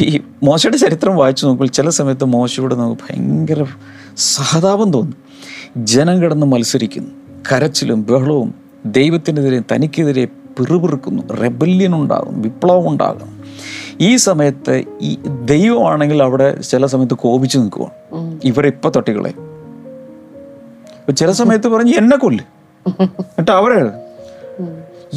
ഈ 0.00 0.20
മോശയുടെ 0.42 0.76
ചരിത്രം 0.76 1.16
വായിച്ചു 1.16 1.46
നോക്കുമ്പോൾ 1.46 1.72
ചില 1.72 1.88
സമയത്ത് 1.88 2.24
മോശയോട് 2.24 2.74
നമുക്ക് 2.74 3.02
ഭയങ്കര 3.02 3.64
സഹതാപം 4.16 4.90
തോന്നും. 4.90 5.16
ജനം 5.76 6.22
കിടന്ന് 6.22 6.46
മത്സരിക്കുന്നു. 6.46 7.10
കരച്ചിലും 7.52 8.06
ബഹളവും 8.10 8.54
ദൈവത്തിനെതിരെ 8.86 9.62
തനിക്കെതിരെ 9.72 10.24
പിറുപിറുക്കുന്നു. 10.24 11.22
റെബല്യൻ 11.32 11.94
ഉണ്ടാകും 11.94 12.42
വിപ്ലവം 12.42 12.88
ഉണ്ടാകും 12.88 13.42
ഈ 14.00 14.16
സമയത്ത് 14.16 14.84
ഈ 15.00 15.18
ദൈവമാണെങ്കിൽ 15.44 16.22
അവിടെ 16.22 16.60
ചില 16.60 16.86
സമയത്ത് 16.86 17.14
കോപിച്ച് 17.14 17.58
നിൽക്കുവാണ്. 17.58 18.40
ഇവരെ 18.44 18.68
ഇപ്പൊ 18.68 18.90
തട്ടികളെ 18.96 19.34
ചില 21.12 21.30
സമയത്ത് 21.30 21.68
പറഞ്ഞ് 21.68 21.94
എന്നെ 21.94 22.16
കൊല്ല്. 22.16 22.44
എന്നിട്ട് 22.88 23.50
അവരെ 23.50 23.80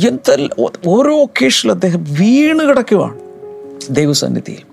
എന്തെല്ലാം 0.08 0.70
ഓരോ 0.88 1.24
ഒക്കേഷനിൽ 1.24 1.72
അദ്ദേഹം 1.72 2.04
വീണ് 2.04 2.70
കിടക്കുവാണ്. 2.70 3.31
ദൈവസന്നിധിയിൽ. 3.89 4.63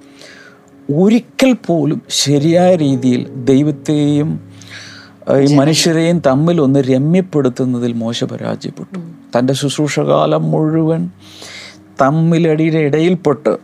ഒരിക്കൽ 0.94 1.56
പോലും 1.66 2.02
ശരിയായ 2.08 2.76
രീതിയിൽ 2.76 3.44
ദൈവത്തെയും 3.44 4.40
ഈ 5.40 5.54
മനുഷ്യരെയും 5.54 6.22
തമ്മിൽ 6.26 6.60
ഒന്ന് 6.60 6.80
രമ്യപ്പെടുത്തുന്നതിൽ 6.80 7.92
മോശ 7.92 8.24
പരാജയപ്പെട്ടു. 8.24 8.98
തന്റെ 9.38 9.52
ശുശ്രൂഷകാലം 9.52 10.50
മുഴുവൻ 10.50 11.10
തമ്മിലടിയുടെ 12.00 12.78
ഇടയിൽപ്പെട്ട് 12.78 13.58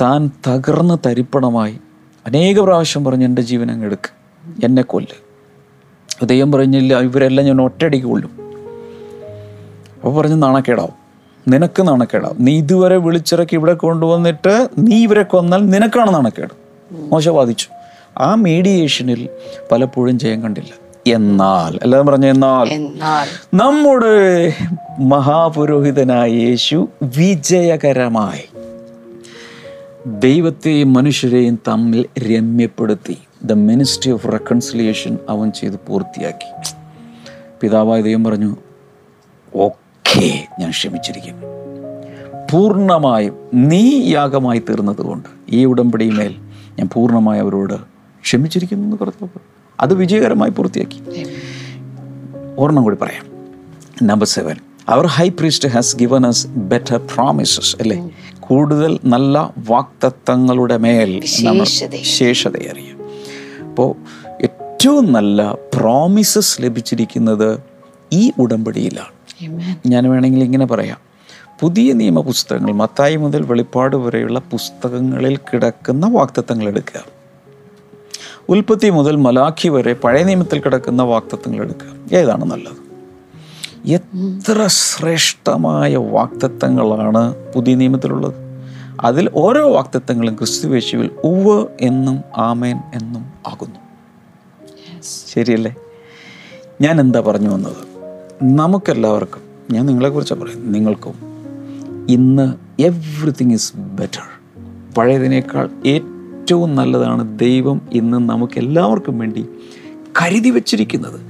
താൻ 0.00 0.30
തകർന്ന് 0.48 1.08
തരിപ്പണമായി. 1.08 1.78
അനേക 2.26 2.60
പ്രാവശ്യം 2.60 3.04
പറഞ്ഞു 3.04 3.24
എന്റെ 3.24 3.42
ജീവൻ 3.42 3.70
അങ്ങ് 3.70 3.86
എടുക്ക് 3.86 4.10
എന്നെ 4.64 4.82
കൊല്ല്. 4.82 5.32
ദൈവം 6.26 6.52
പറഞ്ഞില്ല 6.52 7.00
ഇവരെല്ലാം 7.00 7.46
ഞാൻ 7.46 7.60
ഒറ്റയടിക്ക് 7.60 8.06
കൊല്ലും. 8.06 8.30
അപ്പോൾ 9.94 10.14
പറഞ്ഞ് 10.14 10.42
നാണക്കേടാവും. 10.42 11.01
നിനക്ക് 11.48 11.88
നാണക്കേടാവും 11.88 12.36
നീ 12.40 12.58
ഇതുവരെ 12.58 12.96
വിളിച്ചിറക്കി 12.96 13.54
ഇവിടെ 13.54 13.72
കൊണ്ടുവന്നിട്ട് 13.72 14.68
നീ 14.78 15.02
ഇവരെ 15.02 15.22
കൊന്നാൽ 15.22 15.66
നിനക്കാണ് 15.66 16.14
നാണക്കേട്. 16.14 16.50
മോശ 16.92 17.28
വാദിച്ചു 17.28 17.68
ആ 18.18 18.34
മീഡിയേഷനിൽ 18.34 19.28
പലപ്പോഴും 19.72 20.18
ജയം 20.18 20.42
കണ്ടില്ല. 20.42 20.82
എന്നാൽ 21.14 21.78
എല്ലാം 21.82 22.06
പറഞ്ഞ 22.06 22.26
എന്നാൽ. 22.26 22.68
എന്നാൽ. 22.68 23.56
നമ്മുടെ 23.56 24.54
മഹാപുരോഹിതനായ 25.00 26.30
യേശു 26.30 26.88
വിജയകരമായി 27.02 28.44
ദൈവത്തെയും 30.06 30.92
മനുഷ്യരെയും 30.92 31.58
തമ്മിൽ 31.68 32.06
രമ്യപ്പെടുത്തി 32.18 33.18
ദ 33.44 33.52
മിനിസ്ട്രി 33.52 34.12
ഓഫ് 34.12 34.32
റെക്കൺസിലിയേഷൻ 34.32 35.18
അവൻ 35.28 35.52
ചെയ്ത് 35.52 35.74
പൂർത്തിയാക്കി. 35.88 36.74
പിതാവായ 37.60 38.00
ദൈവം 38.00 38.24
പറഞ്ഞു 38.24 38.56
ഓക്കെ 40.08 40.48
ഞാൻ 40.58 40.70
ക്ഷമിച്ചിരിക്കുന്നു. 40.70 41.46
പൂർണമായും 42.52 43.34
നീ 43.54 44.10
യാഗമായി 44.10 44.58
തീർന്നതുകൊണ്ട് 44.58 45.28
ഈ 45.48 45.64
ഉടമ്പടിമേൽ 45.64 46.34
ഞാൻ 46.78 46.88
പൂർണമായി 46.92 47.40
അവരോട് 47.40 47.74
ക്ഷമിച്ചിരിക്കുന്നു 48.22 48.84
എന്ന് 48.84 48.96
കർത്താവ് 48.96 49.38
അത് 49.80 49.94
വിജയകരമായി 49.94 50.50
പൂർത്തിയാക്കി. 50.50 50.98
ഒരെണ്ണം 52.58 52.82
കൂടി 52.82 52.96
പറയാം. 52.96 53.24
Number 54.02 54.26
seven 54.26 54.56
our 54.88 55.06
high 55.06 55.28
priest 55.28 55.68
has 55.68 55.96
given 55.96 56.26
us 56.26 56.46
better 56.46 56.96
promises 57.14 57.76
അല്ലേ? 57.76 58.10
കൂടുതൽ 58.40 58.98
നല്ല 59.04 59.54
വാക്തത്വങ്ങളുടെ 59.58 60.76
മേൽ 60.76 61.22
നമ്മൾ. 61.42 61.64
ശേഷതയറിയാം 62.02 62.98
അപ്പോൾ 63.68 63.90
ഏറ്റവും 64.42 65.12
നല്ല 65.12 65.52
പ്രോമിസസ് 65.74 66.62
ലഭിച്ചിരിക്കുന്നത് 66.62 67.60
ഈ 68.12 68.32
ഉടമ്പടിയിലാണ്. 68.38 69.21
ഞാൻ 69.86 70.10
വേണമെങ്കിൽ 70.10 70.44
ഇങ്ങനെ 70.44 70.66
പറയാം. 70.66 70.98
പുതിയ 71.60 71.92
നിയമ 71.92 72.20
പുസ്തകങ്ങൾ 72.20 72.72
മത്തായി 72.72 73.16
മുതൽ 73.16 73.42
വെളിപ്പാട് 73.42 73.96
വരെയുള്ള 73.96 74.38
പുസ്തകങ്ങളിൽ 74.38 75.36
കിടക്കുന്ന 75.36 76.06
വാക്തത്വങ്ങൾ 76.06 76.68
എടുക്കുക. 76.68 77.04
ഉൽപ്പത്തി 78.48 78.90
മുതൽ 78.90 79.16
മലാഖി 79.16 79.68
വരെ 79.68 79.92
പഴയ 79.92 80.22
നിയമത്തിൽ 80.22 80.60
കിടക്കുന്ന 80.60 81.02
വാക്തത്വങ്ങൾ 81.02 81.62
എടുക്കുക. 81.62 82.16
ഏതാണ് 82.16 82.44
നല്ലത്? 82.44 82.82
എത്ര 83.90 84.66
ശ്രേഷ്ഠമായ 84.66 85.96
വാക്തത്വങ്ങളാണ് 85.96 87.34
പുതിയ 87.54 87.74
നിയമത്തിലുള്ളത്. 87.74 88.34
അതിൽ 89.00 89.30
ഓരോ 89.34 89.72
വാക്തത്വങ്ങളും 89.72 90.34
ക്രിസ്തുവേശുവിൽ 90.34 91.10
ഉവ് 91.24 91.66
എന്നും 91.80 92.20
ആമേൻ 92.36 92.76
എന്നും 92.94 93.32
ആകുന്നു. 93.46 93.80
ശരിയല്ലേ? 95.32 95.74
ഞാൻ 96.80 97.00
എന്താ 97.00 97.20
പറഞ്ഞു 97.20 97.50
വന്നത്? 97.50 97.91
നമുക്കെല്ലാവർക്കും 98.42 99.40
ഞാൻ 99.70 99.86
നിങ്ങളെക്കുറിച്ചാണ് 99.86 100.40
പറയുന്നത്. 100.40 100.74
നിങ്ങൾക്കും. 100.74 101.14
ഇന്ന് 102.08 102.54
എവ്രിതിങ് 102.82 103.52
ഈസ് 103.52 103.76
ബെറ്റർ 103.76 104.42
പഴയതിനേക്കാൾ 104.98 105.70
ഏറ്റവും 105.86 106.76
നല്ലതാണ് 106.76 107.38
ദൈവം 107.38 107.88
ഇന്ന് 107.92 108.16
നമുക്ക് 108.16 108.58
എല്ലാവർക്കും 108.58 109.18
വേണ്ടി 109.18 109.46
കരുതി 110.22 110.50
വച്ചിരിക്കുന്നത്. 110.50 111.20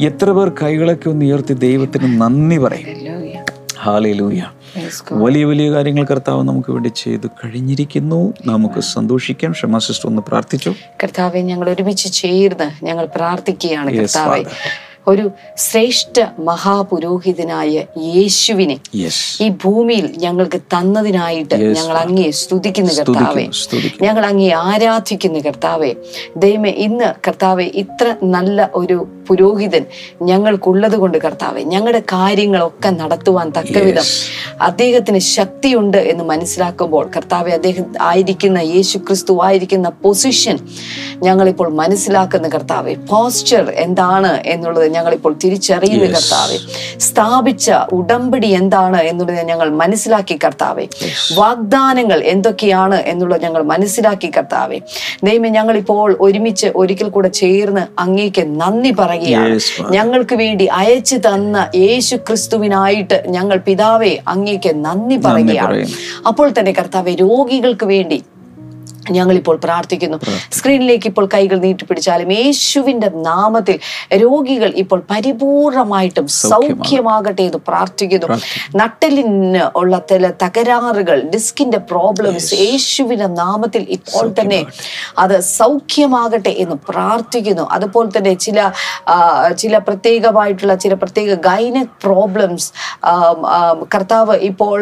എത്ര 0.00 0.30
പേർ 0.30 0.48
കൈകളൊക്കെ 0.62 1.10
ഒന്ന് 1.10 1.24
ഉയർത്തി 1.24 1.54
ദൈവത്തിന് 1.54 2.20
നന്ദി 2.20 2.58
പറയും. 2.58 2.86
Hallelujah. 2.86 3.50
ഹാലയിലൂയ 3.78 4.44
വലിയ 5.12 5.44
വലിയ 5.44 5.70
കാര്യങ്ങൾ 5.70 6.04
കർത്താവ് 6.04 6.42
നമുക്ക് 6.42 6.72
വേണ്ടി 6.72 6.88
ചെയ്ത് 6.88 7.26
കഴിഞ്ഞിരിക്കുന്നു. 7.26 8.32
നമുക്ക് 8.46 8.80
സന്തോഷിക്കാം. 8.80 9.52
ക്ഷമാ 9.52 9.78
സിസ്റ്റർ 9.78 10.08
ഒന്ന് 10.08 10.22
പ്രാർത്ഥിച്ചു? 10.28 10.74
കർത്താവെ 11.02 11.40
ഞങ്ങൾ 11.40 11.70
ഒരുമിച്ച് 11.70 12.12
ചേർന്ന് 12.12 12.84
ഞങ്ങൾ 12.84 13.08
പ്രാർത്ഥിക്കുകയാണ് 13.16 13.92
കർത്താവെ. 13.92 14.44
ഒരു 15.08 15.30
ശ്രേഷ്ഠ 15.56 16.20
മഹാപുരോഹിതനായ 16.38 17.84
യേശുവിനെ 17.98 18.80
ഈ 19.40 19.48
ഭൂമിയിൽ 19.48 20.14
ഞങ്ങൾക്ക് 20.16 20.60
തന്നതിനായിട്ട് 20.60 21.54
ഞങ്ങൾ 21.54 21.96
അങ്ങേ 21.96 22.30
സ്തുതിക്കുന്ന 22.30 22.92
കർത്താവെ. 22.92 23.48
ഞങ്ങൾ 24.02 24.26
അങ്ങേ 24.26 24.50
ആരാധിക്കുന്ന 24.50 25.38
കർത്താവെ. 25.38 25.96
ദൈവമേ 26.36 26.70
ഇന്ന് 26.70 27.14
കർത്താവെ 27.28 27.64
ഇത്ര 27.64 28.16
നല്ല 28.22 28.70
ഒരു 28.74 29.08
പുരോഹിതൻ 29.28 29.84
ഞങ്ങൾക്കുള്ളത് 30.22 30.96
കൊണ്ട് 30.96 31.18
കർത്താവെ 31.18 31.62
ഞങ്ങളുടെ 31.64 32.02
കാര്യങ്ങളൊക്കെ 32.12 32.90
നടത്തുവാൻ 32.90 33.50
തക്കവിധം 33.50 34.06
അദ്ദേഹത്തിന് 34.62 35.18
ശക്തിയുണ്ട് 35.28 35.96
എന്ന് 36.06 36.24
മനസ്സിലാക്കുമ്പോൾ 36.24 37.10
കർത്താവെ 37.16 37.50
അദ്ദേഹം 37.50 37.94
ആയിരിക്കുന്ന 38.00 38.58
യേശു 38.58 38.98
ക്രിസ്തു 38.98 39.42
ആയിരിക്കുന്ന 39.42 39.88
പൊസിഷൻ 40.02 40.56
ഞങ്ങളിപ്പോൾ 41.22 41.68
മനസ്സിലാക്കുന്ന 41.72 42.48
കർത്താവെ 42.48 42.94
പോസ്ചർ 43.10 43.72
എന്താണ് 43.76 44.42
എന്നുള്ളത് 44.46 44.88
ഞങ്ങളിപ്പോൾ 44.88 45.36
തിരിച്ചറിയുന്ന 45.44 46.06
കർത്താവെ 46.06 46.58
സ്ഥാപിച്ച 47.00 47.68
ഉടമ്പടി 47.92 48.48
എന്താണ് 48.52 49.02
എന്നുള്ളത് 49.02 49.42
ഞങ്ങൾ 49.42 49.68
മനസ്സിലാക്കി 49.76 50.38
കർത്താവെ 50.44 50.84
വാഗ്ദാനങ്ങൾ 51.36 52.20
എന്തൊക്കെയാണ് 52.24 53.02
എന്നുള്ളത് 53.06 53.42
ഞങ്ങൾ 53.42 53.62
മനസ്സിലാക്കി 53.64 54.30
കർത്താവെ. 54.36 54.78
ദൈവം 55.24 55.52
ഞങ്ങളിപ്പോൾ 55.52 56.16
ഒരുമിച്ച് 56.20 56.68
ഒരിക്കൽ 56.76 57.08
കൂടെ 57.08 57.28
ചേർന്ന് 57.34 57.86
അങ്ങേക്ക് 57.98 58.42
നന്ദി 58.60 58.90
പറയുകയാണ് 59.16 59.92
ഞങ്ങൾക്ക് 59.92 60.34
വേണ്ടി 60.34 60.66
അയച്ചു 60.66 61.16
തന്ന 61.16 61.70
യേശു 61.74 62.16
ക്രിസ്തുവിനായിട്ട് 62.16 63.24
ഞങ്ങൾ 63.26 63.58
പിതാവെ 63.58 64.18
അങ്ങേക്ക് 64.28 64.72
നന്ദി 64.74 65.16
പറയുകയാണ്. 65.16 65.86
അപ്പോൾ 66.26 66.52
തന്നെ 66.58 66.72
കർത്താവെ 66.72 67.14
രോഗികൾക്ക് 67.14 67.86
വേണ്ടി 67.86 68.22
ഞങ്ങളിപ്പോൾ 69.18 69.56
പ്രാർത്ഥിക്കുന്നു. 69.66 70.18
സ്ക്രീനിലേക്ക് 70.56 71.08
ഇപ്പോൾ 71.12 71.26
കൈകൾ 71.34 71.56
നീട്ടിപ്പിടിച്ചാലും 71.66 72.30
യേശുവിന്റെ 72.40 73.10
നാമത്തിൽ 73.28 73.78
രോഗികൾ 74.24 74.70
ഇപ്പോൾ 74.82 75.00
പരിപൂർണമായിട്ടും 75.10 76.26
സൗഖ്യമാകട്ടെ 76.42 77.42
എന്ന് 77.48 77.60
പ്രാർത്ഥിക്കുന്നു. 77.68 78.38
നട്ടലിന് 78.80 79.64
ഉള്ള 79.80 79.94
തല 80.10 80.30
തകരാറുകൾ 80.42 81.18
ഡിസ്കിന്റെ 81.34 81.80
പ്രോബ്ലംസ് 81.90 82.52
യേശുവിന്റെ 82.66 83.28
നാമത്തിൽ 83.42 83.82
ഇപ്പോൾ 83.98 84.26
തന്നെ 84.40 84.60
അത് 85.24 85.36
സൗഖ്യമാകട്ടെ 85.58 86.52
എന്ന് 86.64 86.76
പ്രാർത്ഥിക്കുന്നു. 86.90 87.64
അതുപോലെ 87.76 88.10
തന്നെ 88.16 88.34
ചില 88.46 88.58
ചില 89.62 89.74
പ്രത്യേകമായിട്ടുള്ള 89.88 90.74
ചില 90.84 90.94
പ്രത്യേക 91.02 91.34
ഗൈനക് 91.48 91.94
പ്രോബ്ലംസ് 92.04 92.68
കർത്താവ് 93.94 94.34
ഇപ്പോൾ 94.50 94.78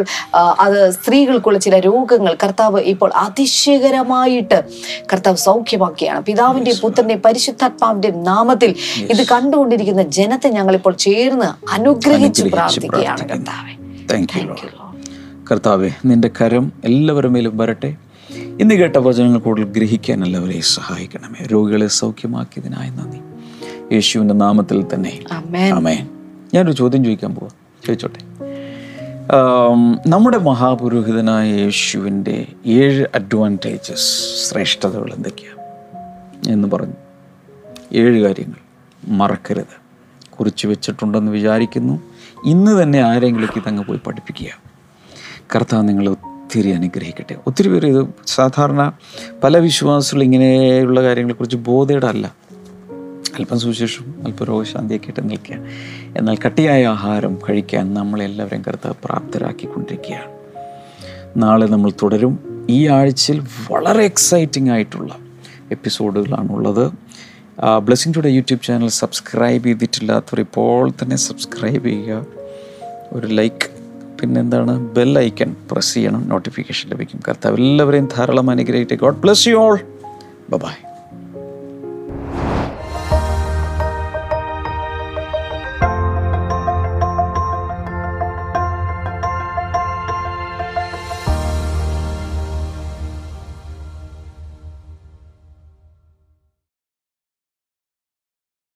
അത് 0.65 0.79
സ്ത്രീകൾക്കുള്ള 0.97 1.59
ചില 1.67 1.77
രോഗങ്ങൾ 1.89 2.35
കർത്താവ് 2.45 2.81
ഇപ്പോൾ 2.93 3.11
അതിശയകരമായിട്ട് 4.15 4.65
കർത്താവ് 5.13 5.37
സൗഖ്യമാക്കിയാണ് 5.37 6.23
പിതാവിന്റെ 6.23 6.75
പുത്രന്റെ 6.83 7.17
പരിശുദ്ധാത്മാവിന്റെ 7.17 8.11
നാമത്തിൽ 8.11 8.75
ഇത് 8.97 9.27
കണ്ടുകൊണ്ടിരിക്കുന്ന 9.33 10.03
ജനത്തെ 10.03 10.49
ഞങ്ങളിപ്പോൾ 10.49 10.95
ചേർന്ന് 10.95 11.71
അനുഗ്രഹിച്ച് 11.71 12.43
പ്രാർത്ഥിക്കുകയാണ് 12.43 13.45
കർത്താവെ. 15.51 15.91
നിന്റെ 16.05 16.31
കരം 16.41 16.73
എല്ലാവരുടെ 16.85 17.29
മേലും 17.29 17.57
വരട്ടെ. 17.57 17.97
ഇന്ന് 18.61 18.75
കേട്ട 18.75 18.97
വചനങ്ങൾ 18.97 19.39
കൂടുതൽ 19.39 19.65
ഗ്രഹിക്കാൻ 19.65 20.25
എല്ലാവരെയും 20.25 20.63
സഹായിക്കണമേ. 20.63 21.47
രോഗികളെ 21.47 21.87
സൗഖ്യമാക്കിയതിനായി 21.87 22.91
നന്ദി. 22.91 23.19
യേശുവിന്റെ 23.95 24.35
നാമത്തിൽ 24.35 24.85
തന്നെ. 24.95 25.21
ആമേൻ. 25.75 26.09
ഞാനൊരു 26.55 26.73
ചോദ്യം 26.73 27.05
ചോദിക്കാൻ 27.05 27.35
പോവാം. 27.35 27.53
ചോദിച്ചോട്ടെ. 27.87 28.34
നമ്മുടെ 30.07 30.39
മഹാപുരോഹിതനായ 30.39 31.51
യേശുവിന്റെ 31.51 32.47
ഏഴ് 32.67 33.07
അഡ്വാന്റേജസ് 33.15 34.49
ശ്രേഷ്ഠതകൾ 34.49 35.13
എന്തൊക്കെയാണ് 35.13 35.59
എന്ന് 36.53 36.69
പറഞ്ഞു. 36.69 36.93
ഏഴ് 37.93 38.23
കാര്യങ്ങൾ. 38.23 38.55
മറക്കരുത്. 39.09 39.85
കുറിച്ച് 40.39 40.67
വെച്ചിട്ടുണ്ടെന്ന് 40.67 41.33
വിചാരിക്കുന്നു. 41.33 42.01
ഇന്ന് 42.45 42.83
തന്നെ 42.83 43.01
ആരെങ്കിലും 43.01 43.49
ഇതങ്ങ് 43.57 43.85
പോയി 43.85 44.01
പഠിപ്പിക്കുക. 44.07 44.49
കർത്താവ് 45.57 45.89
നിങ്ങളെ 45.89 46.11
ഒത്തിരി 46.11 46.71
അനുഗ്രഹിക്കട്ടെ. 46.71 47.37
ഒത്തിരി 47.47 47.69
പേര് 47.69 47.87
ഇത് 47.87 48.07
സാധാരണ 48.27 48.93
പല 49.45 49.59
വിശ്വാസികളും 49.59 50.25
ഇങ്ങനെയുള്ള 50.25 51.03
കാര്യങ്ങളെക്കുറിച്ച് 51.03 51.57
ബോധയുടെ 51.57 52.07
അല്ല 52.07 52.35
അല്പം 53.37 53.61
സുവിശേഷം 53.61 54.15
അല്പം 54.25 54.47
രോഗശാന്തിയൊക്കെ 54.47 55.07
ആയിട്ട് 55.07 55.31
നിൽക്കുക. 55.31 55.57
എന്നാൽ 56.19 56.37
കട്ടിയായ 56.47 56.87
ആഹാരം 56.87 57.39
കഴിക്കാൻ 57.51 57.95
നമ്മളെല്ലാവരും 57.95 58.63
കർത്താവ് 58.69 58.95
പ്രാപ്തരാക്കിക്കൊണ്ടിരിക്കുകയാണ്. 59.05 60.35
നാളെ 61.37 61.67
നമ്മൾ 61.67 61.91
തുടരും. 61.91 62.67
ഈ 62.71 62.89
ആഴ്ചയിൽ 62.89 63.41
വളരെ 63.41 64.05
എക്സൈറ്റിംഗ് 64.05 64.71
ആയിട്ടുള്ള 64.71 65.17
എപ്പിസോഡുകളാണുള്ളത്. 65.71 66.93
Blessing 67.83 68.15
today 68.17 68.31
YouTube 68.31 68.63
channel 68.63 68.89
subscribe 68.89 69.65
ചെയ്തിട്ടില്ലാത്തവർ 69.65 70.41
ഇപ്പോൾ 70.41 70.91
തന്നെ 70.91 71.17
സബ്സ്ക്രൈബ് 71.17 71.85
ചെയ്യുക. 71.85 72.27
ഒരു 73.13 73.27
ലൈക്ക് 73.27 73.71
പിന്നെന്താണ്? 74.21 74.95
ബെൽ 74.95 75.19
ഐക്കൺ 75.19 75.57
പ്രസ് 75.71 75.95
ചെയ്യണം. 75.95 76.29
നോട്ടിഫിക്കേഷൻ 76.29 76.91
ലഭിക്കും. 76.91 77.21
കർത്താവ് 77.29 77.57
എല്ലാവരെയും 77.57 78.09
ധാരാളം 78.17 78.51
അനുഗ്രഹിക്കട്ടെ. 78.51 78.97
God 78.97 79.17
bless 79.17 79.49
you 79.49 79.55
all 79.55 79.79
bye 80.51 80.94